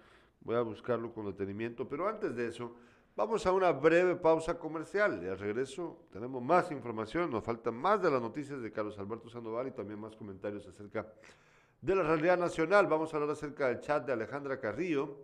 [0.42, 2.74] voy a buscarlo con detenimiento, pero antes de eso,
[3.16, 8.02] vamos a una breve pausa comercial y al regreso tenemos más información, nos faltan más
[8.02, 11.10] de las noticias de Carlos Alberto Sandoval y también más comentarios acerca de
[11.82, 12.88] la realidad nacional.
[12.88, 15.18] Vamos a hablar acerca del chat de Alejandra Carrillo,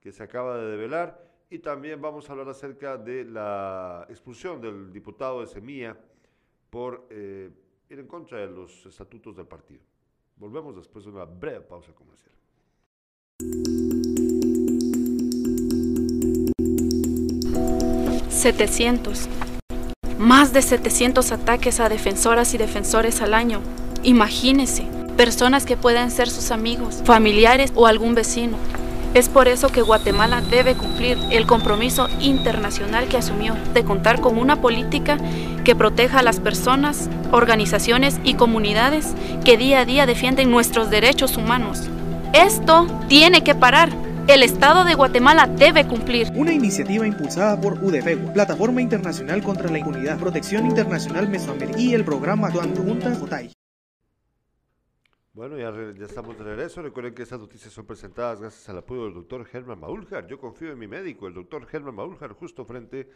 [0.00, 4.92] que se acaba de develar, y también vamos a hablar acerca de la expulsión del
[4.92, 5.96] diputado de Semilla
[6.70, 7.50] por eh,
[7.90, 9.82] ir en contra de los estatutos del partido.
[10.36, 12.32] Volvemos después de una breve pausa comercial.
[18.42, 19.28] 700.
[20.18, 23.60] Más de 700 ataques a defensoras y defensores al año.
[24.02, 24.84] Imagínese,
[25.16, 28.56] personas que pueden ser sus amigos, familiares o algún vecino.
[29.14, 34.38] Es por eso que Guatemala debe cumplir el compromiso internacional que asumió de contar con
[34.38, 35.18] una política
[35.64, 39.12] que proteja a las personas, organizaciones y comunidades
[39.44, 41.90] que día a día defienden nuestros derechos humanos.
[42.32, 43.90] Esto tiene que parar.
[44.28, 46.32] El Estado de Guatemala debe cumplir.
[46.34, 52.04] Una iniciativa impulsada por UDFEGO, Plataforma Internacional contra la Impunidad, Protección Internacional Mesoamericana y el
[52.04, 53.50] programa Juntas Jotay.
[55.34, 56.82] Bueno, ya, re- estamos de regreso.
[56.82, 60.26] Recuerden que estas noticias son presentadas gracias al apoyo del doctor Germán Maúljar.
[60.26, 63.08] Yo confío en mi médico, el doctor Germán Maúljar, justo frente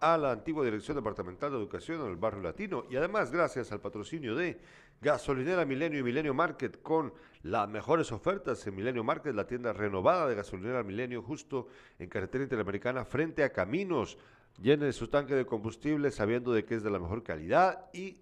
[0.00, 2.84] a la antigua Dirección Departamental de Educación en el barrio latino.
[2.90, 4.60] Y además, gracias al patrocinio de
[5.00, 10.28] Gasolinera Milenio y Milenio Market con las mejores ofertas en Milenio Market, la tienda renovada
[10.28, 11.68] de Gasolinera Milenio, justo
[11.98, 14.18] en Carretera Interamericana, frente a Caminos.
[14.60, 18.18] Llene su tanque de combustible sabiendo de que es de la mejor calidad y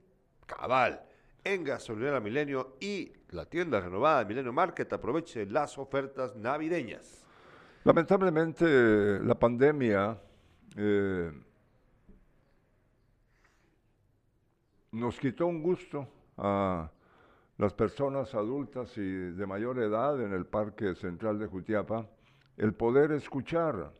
[0.46, 1.02] cabal
[1.44, 4.92] en Gasolinera Milenio y la tienda renovada de Milenio Market.
[4.92, 7.24] Aproveche las ofertas navideñas.
[7.84, 10.20] Lamentablemente, la pandemia
[10.76, 11.32] eh,
[14.92, 16.90] nos quitó un gusto a
[17.56, 22.06] las personas adultas y de mayor edad en el Parque Central de Jutiapa
[22.56, 23.92] el poder escuchar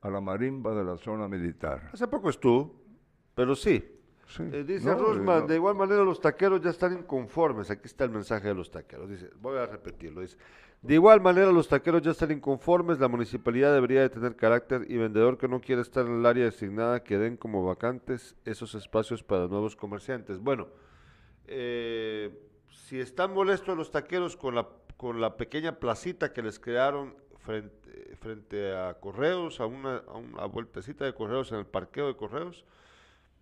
[0.00, 1.90] a la marimba de la zona militar.
[1.92, 2.74] Hace poco estuvo,
[3.34, 3.99] pero sí.
[4.30, 5.46] Sí, Eh, dice no, Rusman, eh, no.
[5.48, 7.70] de igual manera los taqueros ya están inconformes.
[7.70, 9.08] Aquí está el mensaje de los taqueros.
[9.10, 10.20] Dice, voy a repetirlo.
[10.20, 10.36] Dice,
[10.82, 13.00] de igual manera los taqueros ya están inconformes.
[13.00, 16.44] La municipalidad debería de tener carácter y vendedor que no quiere estar en el área
[16.44, 20.38] designada que den como vacantes esos espacios para nuevos comerciantes.
[20.38, 20.68] Bueno,
[21.46, 22.30] eh,
[22.70, 28.16] si están molestos los taqueros con la, con la pequeña placita que les crearon frente,
[28.20, 32.64] frente a Correos, a una, a una vueltecita de Correos en el parqueo de Correos,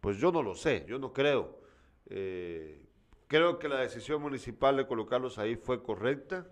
[0.00, 1.58] pues yo no lo sé, yo no creo.
[2.06, 2.84] Eh,
[3.26, 6.46] creo que la decisión municipal de colocarlos ahí fue correcta,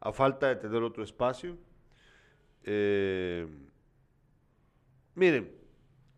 [0.00, 1.56] a falta de tener otro espacio.
[2.62, 3.46] Eh,
[5.14, 5.52] miren,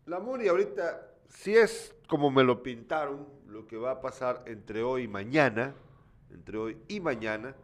[0.05, 4.83] la Muri ahorita, si es como me lo pintaron, lo que va a pasar entre
[4.83, 5.73] hoy y mañana,
[6.31, 7.55] entre hoy y mañana,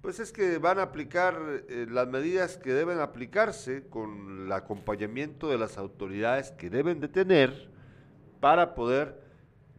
[0.00, 5.48] pues es que van a aplicar eh, las medidas que deben aplicarse con el acompañamiento
[5.48, 7.70] de las autoridades que deben de tener
[8.40, 9.20] para poder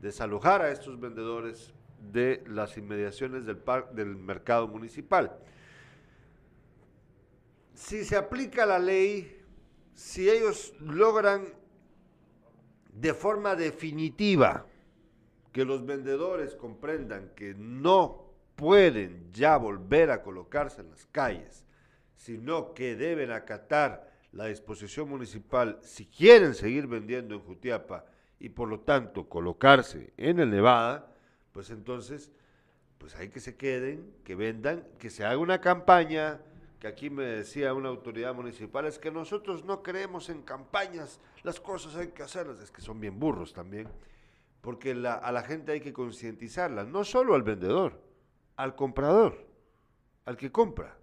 [0.02, 1.74] desalojar a estos vendedores
[2.12, 3.62] de las inmediaciones del,
[3.94, 5.38] del mercado municipal.
[7.74, 9.40] Si se aplica la ley,
[9.94, 11.46] si ellos logran
[12.94, 14.66] de forma definitiva
[15.52, 21.66] que los vendedores comprendan que no pueden ya volver a colocarse en las calles,
[22.16, 28.06] sino que deben acatar la disposición municipal si quieren seguir vendiendo en Jutiapa
[28.40, 31.14] y por lo tanto colocarse en el Nevada,
[31.52, 32.32] pues entonces,
[32.98, 36.40] pues hay que se queden, que vendan, que se haga una campaña,
[36.80, 41.60] que aquí me decía una autoridad municipal, es que nosotros no creemos en campañas, las
[41.60, 43.90] cosas hay que hacerlas, es que son bien burros también,
[44.62, 48.00] porque la- a la gente hay que concientizarla, no solo al vendedor,
[48.56, 49.46] al comprador,
[50.26, 50.96] al que compra.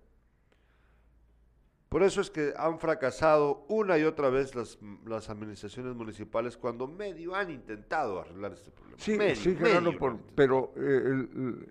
[1.89, 6.89] Por eso es que han fracasado una y otra vez las, las administraciones municipales cuando
[6.89, 8.99] medio han intentado arreglar este problema.
[8.99, 11.69] Sí, Medio, sí, Gerardo, por- pero eh, el- el-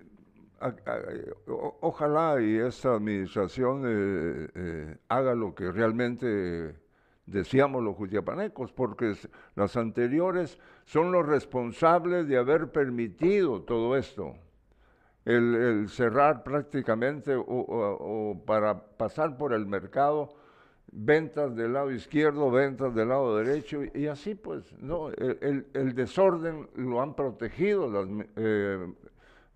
[0.61, 6.75] a- a- o- ojalá y esta administración eh, eh, haga lo que realmente
[7.25, 9.13] decíamos los jutiapanecos, porque
[9.55, 14.35] las anteriores son los responsables de haber permitido todo esto.
[15.25, 20.29] El, cerrar prácticamente o, para pasar por el mercado
[20.91, 27.01] ventas del lado izquierdo, ventas del lado derecho, y, así pues, no, el, desorden lo
[27.01, 28.87] han protegido las, eh,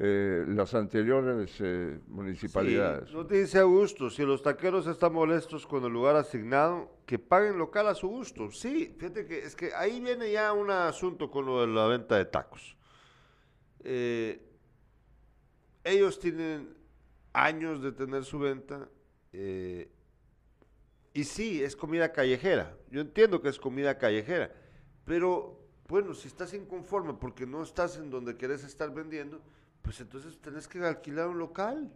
[0.02, 3.10] eh, las anteriores eh, municipalidades.
[3.10, 7.58] Sí, nos dice Augusto, si los taqueros están molestos con el lugar asignado, que paguen
[7.58, 8.50] local a su gusto.
[8.50, 12.16] Sí, fíjate que es que ahí viene ya un asunto con lo de la venta
[12.16, 12.78] de tacos.
[13.84, 14.42] Eh,
[15.90, 16.76] ellos tienen
[17.34, 18.90] años de tener su venta
[19.34, 19.90] eh,
[21.14, 22.76] y sí, es comida callejera.
[22.92, 24.54] Yo entiendo que es comida callejera,
[25.06, 29.42] pero bueno, si estás inconforme porque no estás en donde querés estar vendiendo,
[29.82, 31.92] pues entonces tenés que alquilar un local.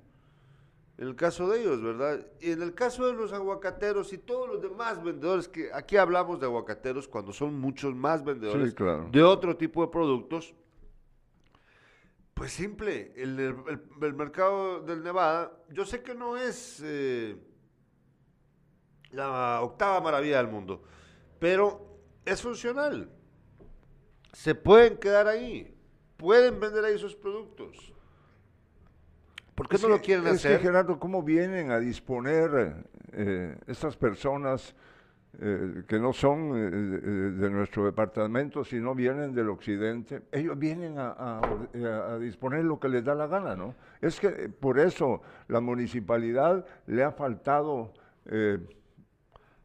[0.98, 2.26] En el caso de ellos, ¿verdad?
[2.40, 6.40] Y en el caso de los aguacateros y todos los demás vendedores, que aquí hablamos
[6.40, 9.10] de aguacateros cuando son muchos más vendedores Sí, claro.
[9.12, 10.54] de otro tipo de productos,
[12.34, 17.38] pues simple, el, el- el mercado del Nevada, yo sé que no es eh,
[19.12, 20.84] la octava maravilla del mundo,
[21.40, 23.10] pero es funcional.
[24.34, 25.76] Se pueden quedar ahí,
[26.18, 27.94] pueden vender ahí sus productos.
[29.54, 30.58] ¿Por qué Es no lo quieren es hacer?
[30.58, 34.76] que Gerardo, ¿cómo vienen a disponer eh, estas personas
[35.40, 40.24] eh, que no son eh, de, de nuestro departamento, sino vienen del occidente?
[40.32, 41.42] Ellos vienen a, a
[41.74, 43.76] eh, a disponer lo que les da la gana, ¿no?
[44.02, 47.94] Es que eh, por eso la municipalidad le ha faltado...
[48.26, 48.60] eh,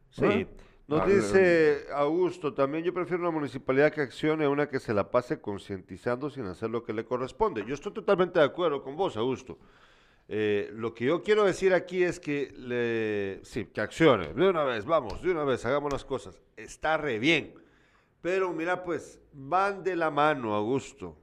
[0.09, 0.47] Sí, ¿eh?
[0.87, 4.93] nos Ah, dice Augusto, también yo prefiero una municipalidad que accione a una que se
[4.93, 7.63] la pase concientizando sin hacer lo que le corresponde.
[7.65, 9.59] Yo estoy totalmente de acuerdo con vos, Augusto.
[10.31, 14.63] Eh, lo que yo quiero decir aquí es que, le, sí, que accione, de una
[14.63, 16.39] vez, vamos, de una vez, hagamos las cosas.
[16.55, 17.55] Está re bien.
[18.21, 21.17] Pero mira, pues, van de la mano, Augusto.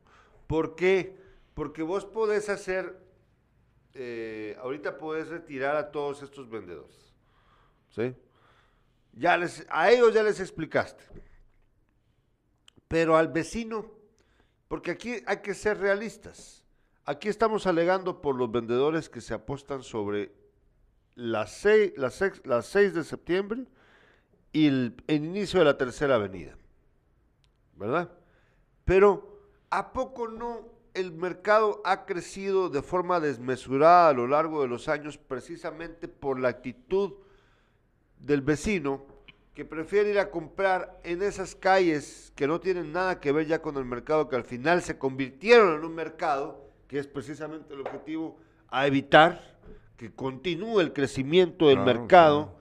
[0.49, 1.17] ¿Por qué?
[1.55, 2.99] Porque vos podés hacer,
[3.95, 7.15] eh, ahorita podés retirar a todos estos vendedores.
[7.91, 8.13] ¿Sí?
[9.13, 11.05] Ya les, a ellos ya les explicaste.
[12.89, 13.89] Pero al vecino,
[14.67, 16.56] porque aquí hay que ser realistas.
[17.09, 20.33] Aquí estamos alegando por los vendedores que se apostan sobre
[21.15, 23.65] las 6, las las 6 de septiembre
[24.53, 26.57] y el, el, inicio de la tercera avenida.
[27.77, 28.11] ¿Verdad?
[28.85, 29.39] Pero
[29.71, 30.63] ¿a poco no
[30.95, 36.41] el mercado ha crecido de forma desmesurada a lo largo de los años precisamente por
[36.41, 37.13] la actitud
[38.19, 39.07] del vecino
[39.55, 43.63] que prefiere ir a comprar en esas calles que no tienen nada que ver ya
[43.63, 47.81] con el mercado, que al final se convirtieron en un mercado que es precisamente el
[47.81, 49.57] objetivo a evitar
[49.97, 52.59] que continúe el crecimiento del Claro, mercado claro.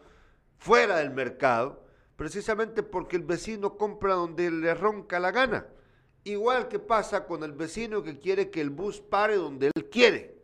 [0.57, 1.83] fuera del mercado,
[2.15, 5.67] precisamente porque el vecino compra donde le ronca la gana.
[6.23, 10.35] Igual que pasa con el vecino que quiere que el bus pare donde él quiere.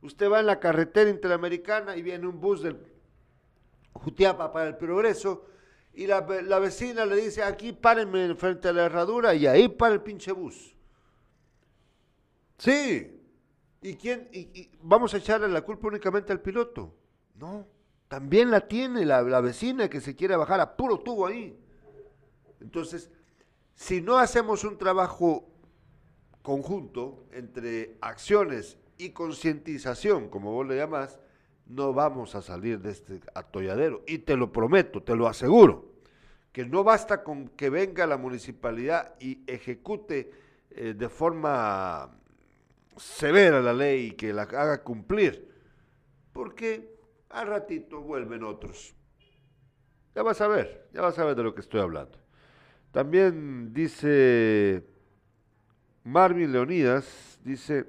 [0.00, 2.78] Usted va en la carretera interamericana y viene un bus del
[3.92, 5.44] Jutiapa para el Progreso
[5.94, 9.92] y la, la vecina le dice, aquí párenme frente a la herradura y ahí para
[9.94, 10.74] el pinche bus.
[12.62, 13.20] Sí.
[13.80, 14.28] ¿Y quién?
[14.32, 16.94] y- ¿Vamos a echarle la culpa únicamente al piloto?
[17.34, 17.66] No.
[18.06, 21.58] También la tiene la, la vecina que se quiere bajar a puro tubo ahí.
[22.60, 23.10] Entonces,
[23.74, 25.48] si no hacemos un trabajo
[26.42, 31.18] conjunto entre acciones y concientización, como vos le llamás,
[31.66, 34.04] no vamos a salir de este atolladero.
[34.06, 35.90] Y te lo prometo, te lo aseguro,
[36.52, 40.30] que no basta con que venga la municipalidad y ejecute
[40.70, 42.21] eh, de forma
[42.96, 45.48] severa la ley y que la haga cumplir,
[46.32, 46.96] porque
[47.30, 48.94] al ratito vuelven otros.
[50.14, 52.18] Ya vas a ver, ya vas a ver de lo que estoy hablando.
[52.90, 54.84] También dice
[56.04, 57.86] Marvin Leonidas, dice,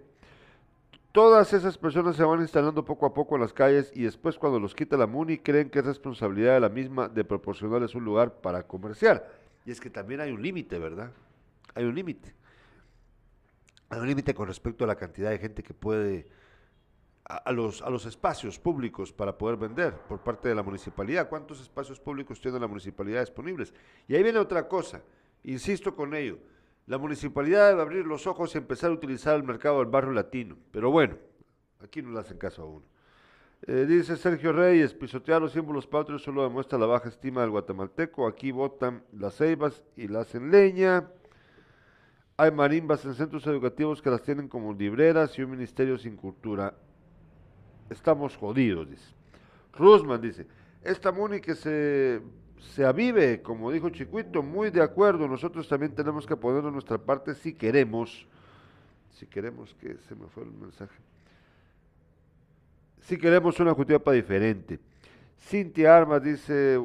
[1.11, 4.59] todas esas personas se van instalando poco a poco en las calles y después cuando
[4.59, 8.41] los quita la MUNI creen que es responsabilidad de la misma de proporcionarles un lugar
[8.41, 9.29] para comerciar.
[9.65, 11.11] Y es que también hay un límite, ¿verdad?
[11.75, 12.33] Hay un límite.
[13.99, 16.27] Un límite con respecto a la cantidad de gente que puede
[17.25, 21.29] a, los, a los espacios públicos para poder vender por parte de la municipalidad.
[21.29, 23.73] ¿Cuántos espacios públicos tiene la municipalidad disponibles?
[24.07, 25.01] Y ahí viene otra cosa,
[25.43, 26.37] insisto con ello.
[26.85, 30.57] La municipalidad debe abrir los ojos y empezar a utilizar el mercado del barrio latino.
[30.71, 31.17] Pero bueno,
[31.81, 32.85] aquí no le hacen caso a uno.
[33.65, 38.27] Eh, dice Sergio Reyes, pisotear los símbolos patrios solo demuestra la baja estima del guatemalteco.
[38.27, 41.09] Aquí votan las ceibas y las hacen leña.
[42.35, 46.73] Hay marimbas en centros educativos que las tienen como libreras y un ministerio sin cultura.
[47.89, 49.13] Estamos jodidos, dice.
[49.73, 50.47] Rusman dice,
[50.83, 52.21] esta Muni que se,
[52.57, 55.27] se avive, como dijo Chiquito, muy de acuerdo.
[55.27, 58.27] Nosotros también tenemos que poner nuestra parte si queremos.
[59.11, 60.95] Si queremos que se me fue el mensaje.
[63.01, 64.79] Si queremos una Jutiapa diferente.
[65.37, 66.79] Cintia Armas dice,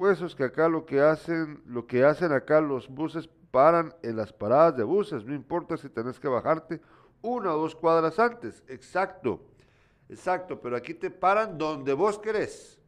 [0.00, 4.32] huesos que acá lo que hacen, lo que hacen acá los buses paran en las
[4.32, 6.80] paradas de buses, no importa si tenés que bajarte
[7.20, 8.64] una o dos cuadras antes.
[8.66, 9.42] Exacto,
[10.08, 12.80] exacto, pero aquí te paran donde vos querés.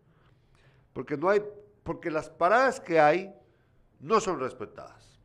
[0.94, 1.42] Porque no hay,
[1.82, 3.34] porque las paradas que hay
[4.00, 5.20] no son respetadas.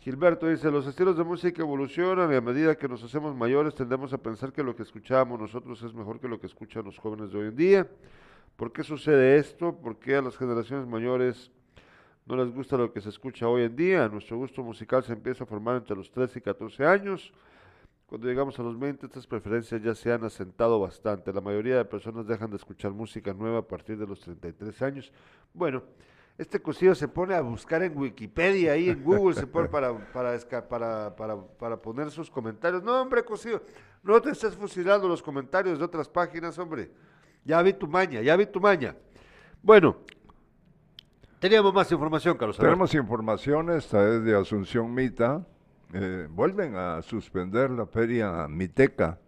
[0.00, 4.12] Gilberto dice, los estilos de música evolucionan y a medida que nos hacemos mayores tendemos
[4.12, 7.30] a pensar que lo que escuchábamos nosotros es mejor que lo que escuchan los jóvenes
[7.30, 7.88] de hoy en día.
[8.58, 9.72] ¿Por qué sucede esto?
[9.72, 11.52] ¿Por qué a las generaciones mayores
[12.26, 14.08] no les gusta lo que se escucha hoy en día?
[14.08, 17.32] Nuestro gusto musical se empieza a formar entre los 13 y 14 años.
[18.08, 21.32] Cuando llegamos a los 20, estas preferencias ya se han asentado bastante.
[21.32, 25.12] La mayoría de personas dejan de escuchar música nueva a partir de los 33 años.
[25.54, 25.84] Bueno,
[26.36, 30.36] este cosillo se pone a buscar en Wikipedia, ahí en Google, se pone para, para,
[30.68, 32.82] para, para poner sus comentarios.
[32.82, 33.62] No, hombre, cosillo,
[34.02, 36.90] no te estés fusilando los comentarios de otras páginas, hombre.
[37.48, 38.94] Ya vi tu maña, ya vi tu maña.
[39.62, 39.96] Bueno,
[41.40, 42.58] teníamos más información, Carlos.
[42.58, 42.70] Alberto.
[42.70, 45.46] Tenemos información, esta es de Asunción Mita.
[45.94, 49.18] Eh, vuelven a suspender la feria Miteca.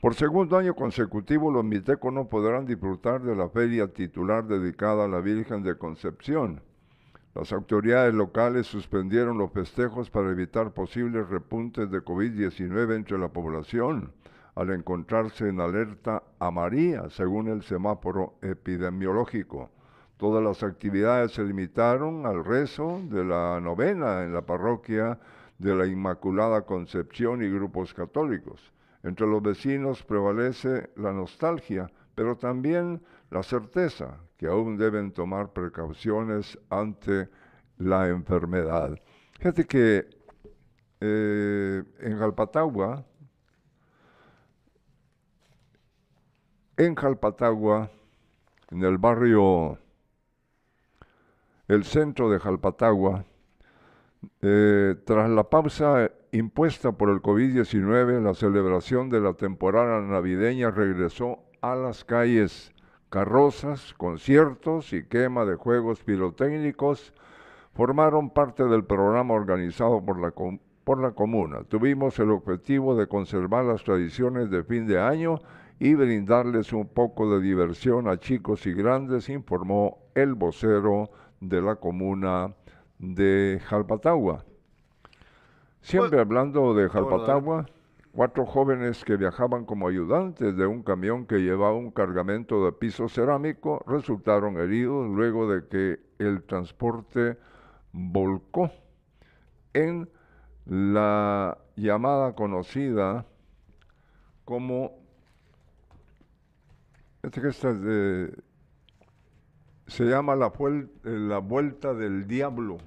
[0.00, 5.08] Por segundo año consecutivo, los mitecos no podrán disfrutar de la feria titular dedicada a
[5.08, 6.62] la Virgen de Concepción.
[7.34, 14.12] Las autoridades locales suspendieron los festejos para evitar posibles repuntes de COVID-19 entre la población,
[14.56, 19.70] al encontrarse en alerta amarilla, según el semáforo epidemiológico.
[20.16, 25.18] Todas las actividades se limitaron al rezo de la novena en la parroquia
[25.58, 28.72] de la Inmaculada Concepción y grupos católicos.
[29.02, 36.58] Entre los vecinos prevalece la nostalgia, pero también la certeza que aún deben tomar precauciones
[36.70, 37.28] ante
[37.76, 38.98] la enfermedad.
[39.32, 40.08] Fíjate que
[41.00, 43.04] eh, en Jalpatagua,
[46.76, 47.90] en Jalpatagua,
[48.70, 49.78] en el barrio,
[51.68, 53.24] el centro de Jalpatagua,
[54.42, 61.38] eh, tras la pausa impuesta por el COVID-19, la celebración de la temporada navideña regresó
[61.60, 62.72] a las calles.
[63.08, 67.14] Carrozas, conciertos y quema de juegos pirotécnicos
[67.72, 70.32] formaron parte del programa organizado por la,
[70.84, 71.62] por la comuna.
[71.64, 75.40] Tuvimos el objetivo de conservar las tradiciones de fin de año
[75.78, 81.10] y brindarles un poco de diversión a chicos y grandes, informó el vocero
[81.40, 82.54] de la comuna
[82.98, 84.44] de Jalpatagua.
[85.82, 87.66] Siempre hablando de Jalpatagua,
[88.12, 93.08] cuatro jóvenes que viajaban como ayudantes de un camión que llevaba un cargamento de piso
[93.08, 97.36] cerámico resultaron heridos luego de que el transporte
[97.92, 98.70] volcó
[99.74, 100.08] en
[100.64, 103.26] la llamada conocida
[104.46, 105.05] como
[107.26, 107.72] este que está
[109.86, 110.52] se llama la,
[111.02, 112.78] la vuelta del diablo.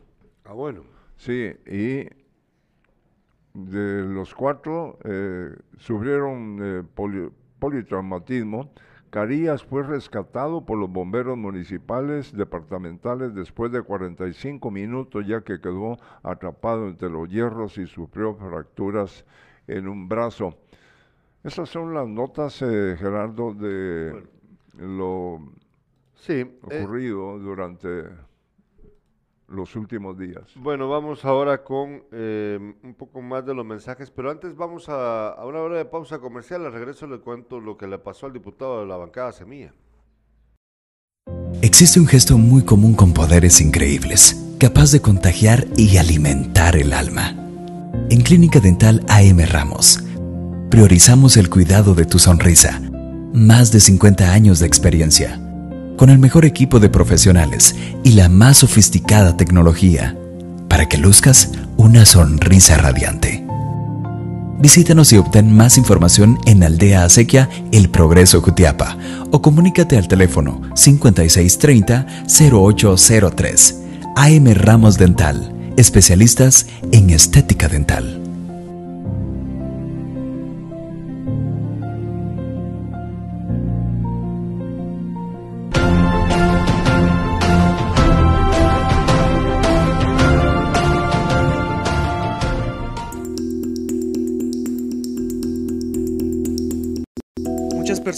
[0.45, 0.83] Ah, bueno.
[1.15, 2.07] Sí, y
[3.53, 6.83] de los cuatro eh, sufrieron eh,
[7.59, 8.71] politraumatismo.
[9.09, 15.97] Carías fue rescatado por los bomberos municipales departamentales después de 45 minutos ya que quedó
[16.21, 19.25] atrapado entre los hierros y sufrió fracturas
[19.67, 20.55] en un brazo.
[21.43, 24.23] Esas son las notas, eh, Gerardo, de
[24.77, 25.39] lo
[26.15, 28.03] sí, ocurrido durante
[29.47, 30.43] los últimos días.
[30.55, 35.29] Bueno, vamos ahora con eh, un poco más de los mensajes, pero antes vamos a,
[35.29, 36.65] a, una hora de pausa comercial.
[36.65, 39.73] Al regreso le cuento lo que le pasó al diputado de la bancada Semilla.
[41.61, 47.35] Existe un gesto muy común con poderes increíbles, capaz de contagiar y alimentar el alma.
[48.09, 50.03] En Clínica Dental AM Ramos,
[50.69, 52.79] priorizamos el cuidado de tu sonrisa.
[53.33, 55.39] Más de 50 años de experiencia
[55.99, 60.17] con el mejor equipo de profesionales y la más sofisticada tecnología
[60.69, 63.45] para que luzcas una sonrisa radiante.
[64.59, 68.97] Visítanos y obtén más información en Aldea Acequia El Progreso Jutiapa
[69.31, 73.75] o comunícate al teléfono 5630-0803.
[74.15, 78.28] AM Ramos Dental, especialistas en estética dental.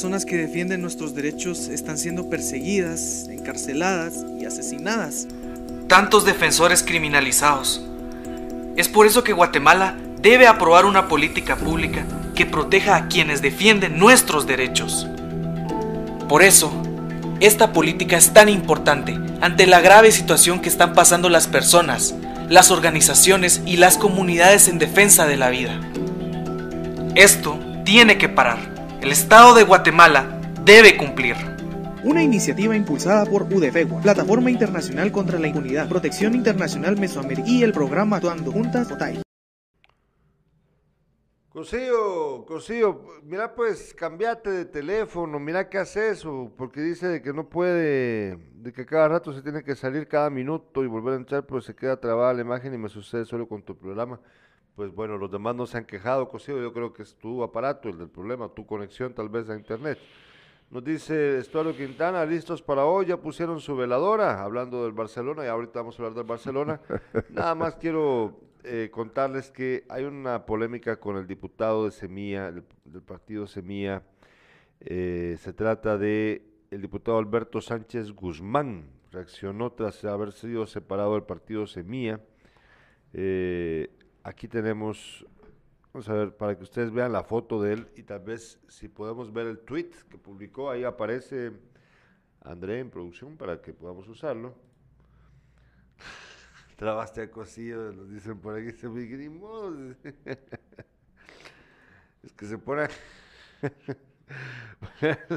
[0.01, 5.27] Personas que defienden nuestros derechos están siendo perseguidas, encarceladas y asesinadas.
[5.87, 7.85] Tantos defensores criminalizados.
[8.77, 13.99] Es por eso que Guatemala debe aprobar una política pública que proteja a quienes defienden
[13.99, 15.05] nuestros derechos.
[16.27, 16.73] Por eso,
[17.39, 22.15] esta política es tan importante ante la grave situación que están pasando las personas,
[22.49, 25.79] las organizaciones y las comunidades en defensa de la vida.
[27.13, 28.70] Esto tiene que parar.
[29.01, 31.35] El Estado de Guatemala debe cumplir.
[32.03, 37.71] Una iniciativa impulsada por UDFEGUA, Plataforma Internacional contra la Impunidad, Protección Internacional Mesoamericana y el
[37.71, 39.23] programa Actuando Juntas OTAI.
[41.49, 47.33] Cosío, Cosío, mira pues, cambiate de teléfono, mira qué haces eso, porque dice de que
[47.33, 51.17] no puede, de que cada rato se tiene que salir cada minuto y volver a
[51.17, 54.19] entrar, pues se queda trabada la imagen y me sucede solo con tu programa
[54.81, 57.87] pues bueno, los demás no se han quejado, Cosío, yo creo que es tu aparato
[57.87, 59.99] el del problema, tu conexión tal vez a internet.
[60.71, 65.49] Nos dice Estuardo Quintana, listos para hoy, ya pusieron su veladora, hablando del Barcelona, y
[65.49, 66.81] ahorita vamos a hablar del Barcelona.
[67.29, 73.03] Nada más quiero eh, contarles que hay una polémica con el diputado de Semilla, del
[73.03, 74.01] partido Semilla.
[74.79, 81.21] Eh, se trata de el diputado Alberto Sánchez Guzmán, reaccionó tras haber sido separado del
[81.21, 82.19] partido Semilla.
[83.13, 83.91] Eh,
[84.23, 85.25] aquí tenemos,
[85.93, 88.87] vamos a ver, para que ustedes vean la foto de él y tal vez si
[88.87, 91.51] podemos ver el tweet que publicó, ahí aparece
[92.41, 94.55] André en producción para que podamos usarlo.
[96.75, 99.05] Trabaste a cosido, nos dicen por aquí, se me
[102.23, 102.87] es que se pone...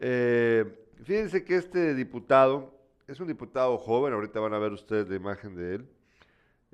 [0.00, 2.74] eh, fíjense que este diputado
[3.06, 5.88] es un diputado joven, ahorita van a ver ustedes la imagen de él.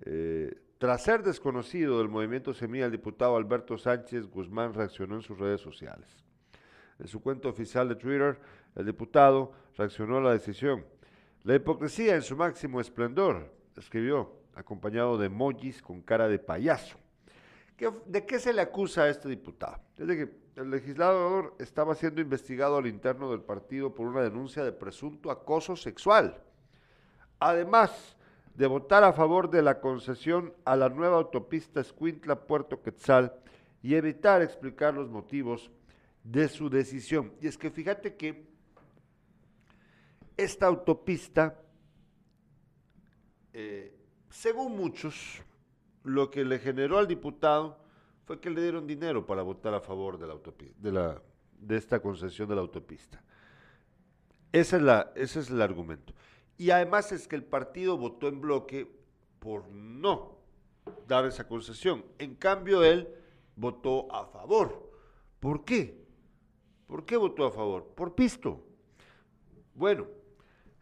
[0.07, 5.39] Eh, Tras ser desconocido del movimiento Semilla, el diputado Alberto Sánchez Guzmán reaccionó en sus
[5.39, 6.09] redes sociales.
[6.99, 8.41] En su cuenta oficial de Twitter,
[8.75, 10.87] el diputado reaccionó a la decisión.
[11.43, 16.97] La hipocresía en su máximo esplendor, escribió, acompañado de emojis con cara de payaso.
[18.07, 19.83] ¿De qué se le acusa a este diputado?
[19.99, 24.65] Es de que el legislador estaba siendo investigado al interno del partido por una denuncia
[24.65, 26.43] de presunto acoso sexual.
[27.39, 28.17] Además
[28.55, 33.33] de votar a favor de la concesión a la nueva autopista Escuintla-Puerto Quetzal
[33.83, 35.71] y evitar explicar los motivos
[36.25, 37.33] de su decisión.
[37.41, 38.47] Y es que fíjate que
[40.37, 41.61] esta autopista,
[43.53, 43.97] eh,
[44.29, 45.43] según muchos,
[46.05, 47.79] lo que le generó al diputado
[48.25, 50.35] fue que le dieron dinero para votar a favor de la
[50.79, 51.21] de, la,
[51.59, 53.23] de esta concesión de la autopista.
[54.53, 56.13] Esa es la, ese es el argumento.
[56.61, 58.87] Y además es que el partido votó en bloque
[59.39, 60.37] por no
[61.09, 62.05] dar esa concesión.
[62.19, 63.09] En cambio, él
[63.57, 64.93] votó a favor.
[65.41, 66.05] ¿Por qué?
[66.87, 67.95] ¿Por qué votó a favor?
[67.97, 68.63] Por pisto.
[69.75, 70.07] Bueno,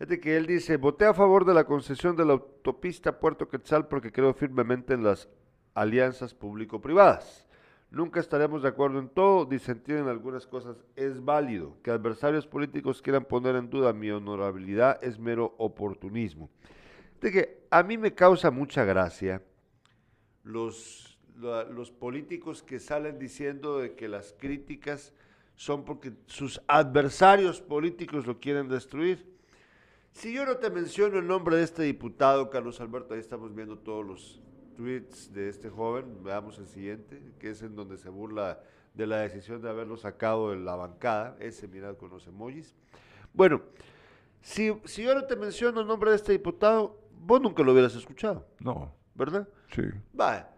[0.00, 3.86] de que él dice, voté a favor de la concesión de la autopista Puerto Quetzal
[3.86, 5.28] porque creo firmemente en las
[5.74, 7.46] alianzas público-privadas.
[7.90, 11.76] Nunca estaremos de acuerdo en todo, disentir en algunas cosas es válido.
[11.82, 16.50] Que adversarios políticos quieran poner en duda mi honorabilidad es mero oportunismo.
[17.20, 19.42] De que a mí me causa mucha gracia
[20.44, 25.14] los, los políticos que salen diciendo de que las críticas
[25.56, 29.38] son porque sus adversarios políticos lo quieren destruir.
[30.12, 33.78] Si yo no te menciono el nombre de este diputado, Carlos Alberto, ahí estamos viendo
[33.78, 34.40] todos los
[34.78, 38.60] tweets de este joven, veamos el siguiente, que es en donde se burla
[38.94, 42.76] de la decisión de haberlo sacado de la bancada, ese mirad con los emojis.
[43.34, 43.60] Bueno,
[44.40, 47.96] si, si yo no te menciono el nombre de este diputado, vos nunca lo hubieras
[47.96, 48.46] escuchado.
[48.60, 48.94] No.
[49.16, 49.48] ¿Verdad?
[49.74, 49.82] Sí.
[50.18, 50.48] Va.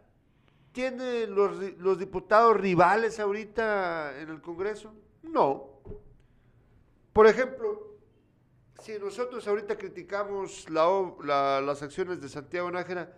[0.73, 4.93] ¿Tiene los, los diputados rivales ahorita en el Congreso?
[5.23, 5.81] No.
[7.15, 7.97] Por ejemplo,
[8.83, 13.15] si nosotros ahorita criticamos las acciones de Santiago Nájera,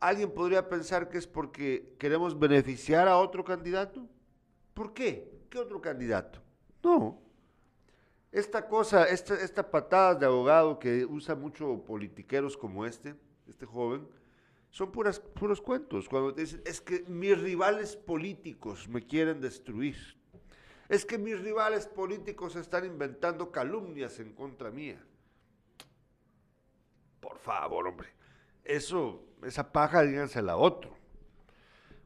[0.00, 4.06] ¿alguien podría pensar que es porque queremos beneficiar a otro candidato?
[4.74, 5.30] ¿Por qué?
[5.48, 6.40] ¿Qué otro candidato?
[6.82, 7.20] No.
[8.32, 13.14] Esta cosa, esta, esta patada de abogado que usa mucho politiqueros como este,
[13.48, 14.06] este joven,
[14.70, 16.08] son puras, puros cuentos.
[16.08, 19.96] Cuando dicen, es que mis rivales políticos me quieren destruir.
[20.88, 25.04] Es que mis rivales políticos están inventando calumnias en contra mía.
[27.20, 28.08] Por favor, hombre.
[28.64, 30.90] Eso, esa paja, dígansela a otro.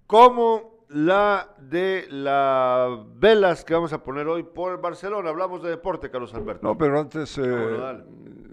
[0.06, 5.30] Como la de las velas que vamos a poner hoy por Barcelona.
[5.30, 6.66] Hablamos de deporte, Carlos Alberto.
[6.66, 8.04] No, pero antes, eh,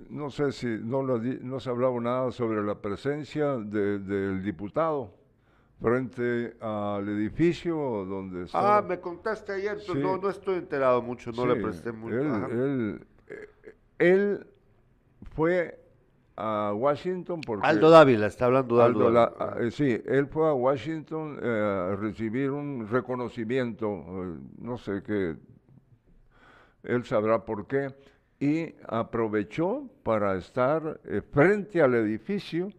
[0.10, 5.14] no sé si no, no se hablaba nada sobre la presencia del diputado
[5.82, 8.78] frente al edificio donde está.
[8.78, 12.18] Ah, me contaste ayer, no, no estoy enterado mucho, no le presté mucho.
[12.20, 13.50] Él, eh,
[13.98, 14.48] él,
[15.36, 15.81] fue
[16.42, 17.68] a Washington porque...
[17.68, 21.96] Aldo Dávila, está hablando de Aldo, ah, eh, sí, él fue a Washington eh, a
[21.96, 25.36] recibir un reconocimiento, no sé qué,
[26.84, 27.94] él sabrá por qué,
[28.40, 31.00] y aprovechó para estar
[31.32, 32.72] frente al edificio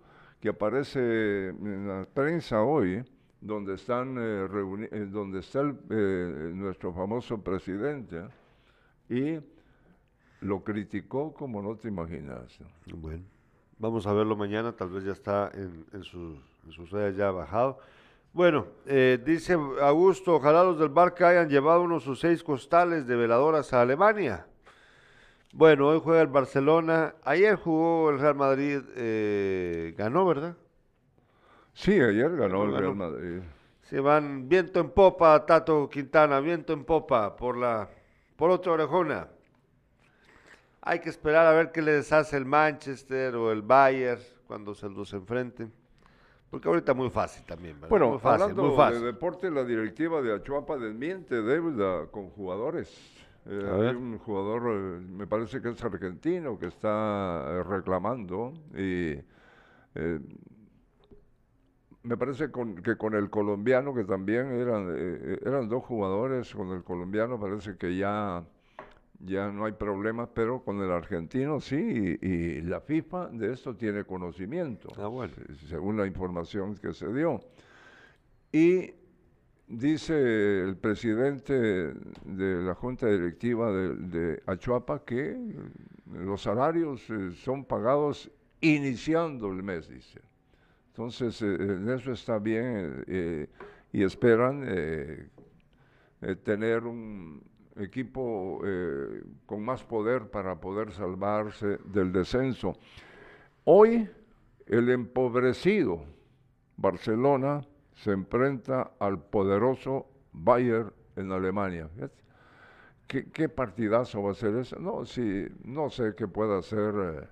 [0.43, 3.05] que aparece en la prensa hoy,
[3.41, 5.61] donde, están, eh, eh, donde está
[5.91, 8.25] eh, nuestro famoso presidente,
[9.09, 9.39] y
[10.41, 12.59] lo criticó como no te imaginas.
[12.93, 13.23] Bueno,
[13.83, 17.81] vamos a verlo mañana, tal vez ya está en, en, redes ya bajado.
[18.33, 23.73] Bueno, dice Augusto, ojalá los del Barca hayan llevado unos sus seis costales de veladoras
[23.73, 24.47] a Alemania.
[25.53, 27.17] Bueno, hoy juega el Barcelona.
[27.25, 30.57] Ayer jugó el Real Madrid, eh, ganó, ¿verdad?
[31.75, 33.41] Sí, ayer ganó el Real Madrid.
[33.83, 37.91] Se van viento en popa, Tato Quintana, viento en popa por la
[38.37, 39.29] por otra orejona.
[40.83, 44.89] Hay que esperar a ver qué les hace el Manchester o el Bayern cuando se
[44.89, 45.73] los enfrenten.
[46.51, 47.89] Porque ahorita muy fácil también, ¿verdad?
[47.89, 49.01] Bueno, muy fácil, hablando muy fácil.
[49.01, 52.91] de deporte, la directiva de Achuapa desmiente deuda con jugadores.
[53.47, 59.17] Eh, hay un jugador, eh, me parece que es argentino, que está eh, reclamando y
[62.05, 62.51] me parece
[62.83, 64.95] que con el colombiano, que también eran,
[65.45, 68.45] eran dos jugadores, con el colombiano parece que ya,
[69.25, 74.05] ya no hay problemas, pero con el argentino sí, y, la FIFA de esto tiene
[74.05, 75.33] conocimiento, ah, bueno.
[75.69, 77.41] según la información que se dio.
[78.53, 78.95] Y
[79.73, 85.35] Dice el presidente de la Junta Directiva de, Achuapa que
[86.13, 90.21] los salarios eh, son pagados iniciando el mes, dice.
[90.89, 93.49] Entonces, eh, en eso está bien eh,
[93.93, 95.29] y esperan eh,
[96.21, 97.43] eh, tener un
[97.77, 102.75] equipo eh, con más poder para poder salvarse del descenso.
[103.65, 104.09] Hoy,
[104.67, 106.05] el empobrecido
[106.77, 107.63] Barcelona
[107.95, 111.89] se enfrenta al poderoso Bayern en Alemania.
[113.07, 114.79] ¿Qué, qué partidazo va a ser ese?
[114.81, 117.29] No, sí, no sé qué pueda hacer eh,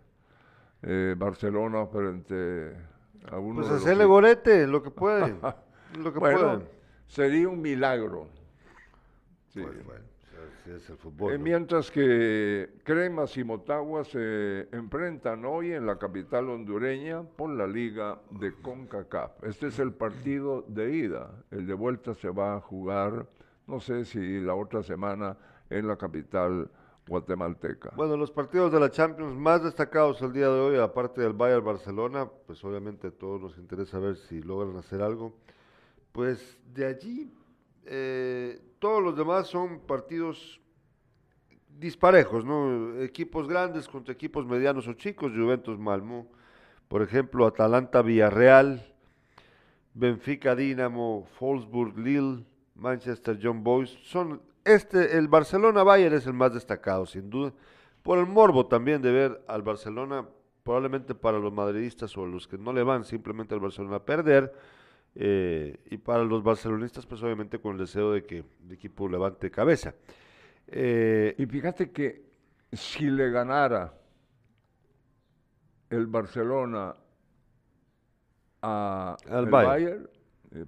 [0.82, 2.74] eh, Barcelona frente
[3.30, 5.34] a uno Pues de hacerle golete, lo que puede.
[5.98, 6.70] lo que Bueno, puede.
[7.06, 8.28] sería un milagro.
[9.48, 9.60] Sí.
[9.62, 10.04] Pues, bueno,
[10.60, 11.32] así es el fútbol.
[11.32, 11.44] Eh, ¿no?
[11.44, 18.20] mientras que Cremas y Motagua se enfrentan hoy en la capital hondureña por la liga
[18.30, 19.44] de CONCACAF.
[19.44, 21.30] Este es el partido de ida.
[21.50, 23.26] El de vuelta se va a jugar,
[23.66, 25.36] no sé si la otra semana,
[25.70, 26.70] en la capital
[27.06, 27.92] guatemalteca.
[27.96, 31.64] Bueno, los partidos de la Champions más destacados el día de hoy, aparte del Bayern
[31.64, 35.34] Barcelona, pues obviamente a todos nos interesa ver si logran hacer algo.
[36.12, 37.32] Pues de allí,
[37.84, 40.60] eh, todos los demás son partidos
[41.78, 43.00] disparejos, ¿no?
[43.00, 46.24] Equipos grandes contra equipos medianos o chicos, Juventus Malmö,
[46.88, 48.92] por ejemplo, Atalanta Villarreal,
[49.94, 56.52] Benfica Dinamo, Wolfsburg Lille, Manchester John Boys, son este el Barcelona Bayern es el más
[56.52, 57.52] destacado sin duda
[58.02, 60.26] por el morbo también de ver al Barcelona
[60.62, 64.52] probablemente para los madridistas o los que no le van simplemente al Barcelona perder
[65.14, 69.50] eh, y para los barcelonistas pues obviamente con el deseo de que el equipo levante
[69.50, 69.94] cabeza.
[70.66, 72.30] Eh, Y fíjate que
[72.72, 73.92] si le ganara
[75.90, 76.94] el Barcelona
[78.62, 79.70] a Al el Bayern.
[79.70, 80.10] Bayern,
[80.52, 80.66] eh,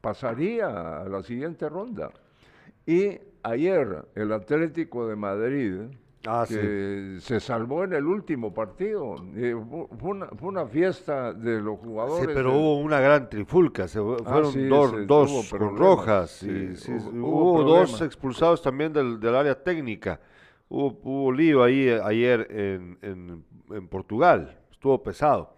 [0.00, 2.10] pasaría a la siguiente ronda.
[2.84, 5.80] Y ayer el Atlético de Madrid,
[6.24, 11.32] Ah, que se salvó en el último partido, eh, fu- fue, una, fue una fiesta
[11.32, 12.26] de los Sí, jugadores.
[12.34, 16.48] pero de- hubo una gran trifulca, se Ah, fueron sí, dos, dos con rojas, sí,
[16.48, 20.20] y sí, hubo- hubo, hubo dos expulsados también del, del área técnica,
[20.68, 25.54] hubo, hubo lío ahí eh, ayer en, en- en Portugal, estuvo pesado.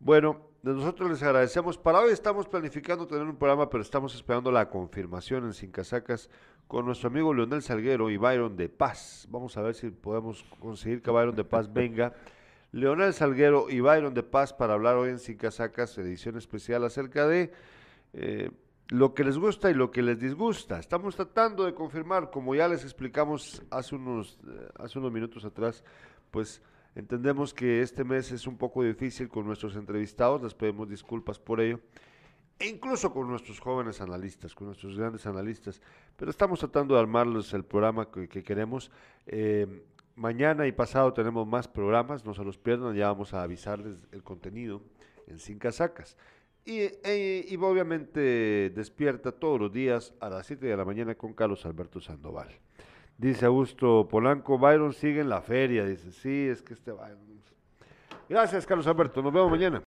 [0.00, 4.68] Bueno, nosotros les agradecemos, para hoy estamos planificando tener un programa, pero estamos esperando la
[4.68, 6.28] confirmación en Sin Casacas
[6.66, 9.28] con nuestro amigo Leonel Salguero y Byron de Paz.
[9.30, 12.14] Vamos a ver si podemos conseguir que Byron de Paz venga.
[12.72, 17.28] Leonel Salguero y Byron de Paz para hablar hoy en Sin Casacas, edición especial acerca
[17.28, 17.52] de
[18.12, 18.50] eh,
[18.88, 20.80] lo que les gusta y lo que les disgusta.
[20.80, 25.84] Estamos tratando de confirmar, como ya les explicamos hace unos, eh, hace unos minutos atrás,
[26.32, 26.60] pues
[26.96, 31.60] entendemos que este mes es un poco difícil con nuestros entrevistados, les pedimos disculpas por
[31.60, 31.78] ello,
[32.58, 35.80] e incluso con nuestros jóvenes analistas, con nuestros grandes analistas,
[36.16, 38.90] pero estamos tratando de armarles el programa que, que queremos.
[39.26, 39.84] Eh,
[40.16, 44.22] mañana y pasado tenemos más programas, no se los pierdan, ya vamos a avisarles el
[44.22, 44.82] contenido
[45.26, 46.16] en Sin Casacas.
[46.64, 51.32] Y, e- y obviamente despierta todos los días a las 7 de la mañana con
[51.34, 52.48] Carlos Alberto Sandoval.
[53.18, 57.26] Dice Augusto Polanco, Byron sigue en la feria, dice, sí, es que este Byron...
[58.28, 59.82] Gracias, Carlos Alberto, nos vemos mañana.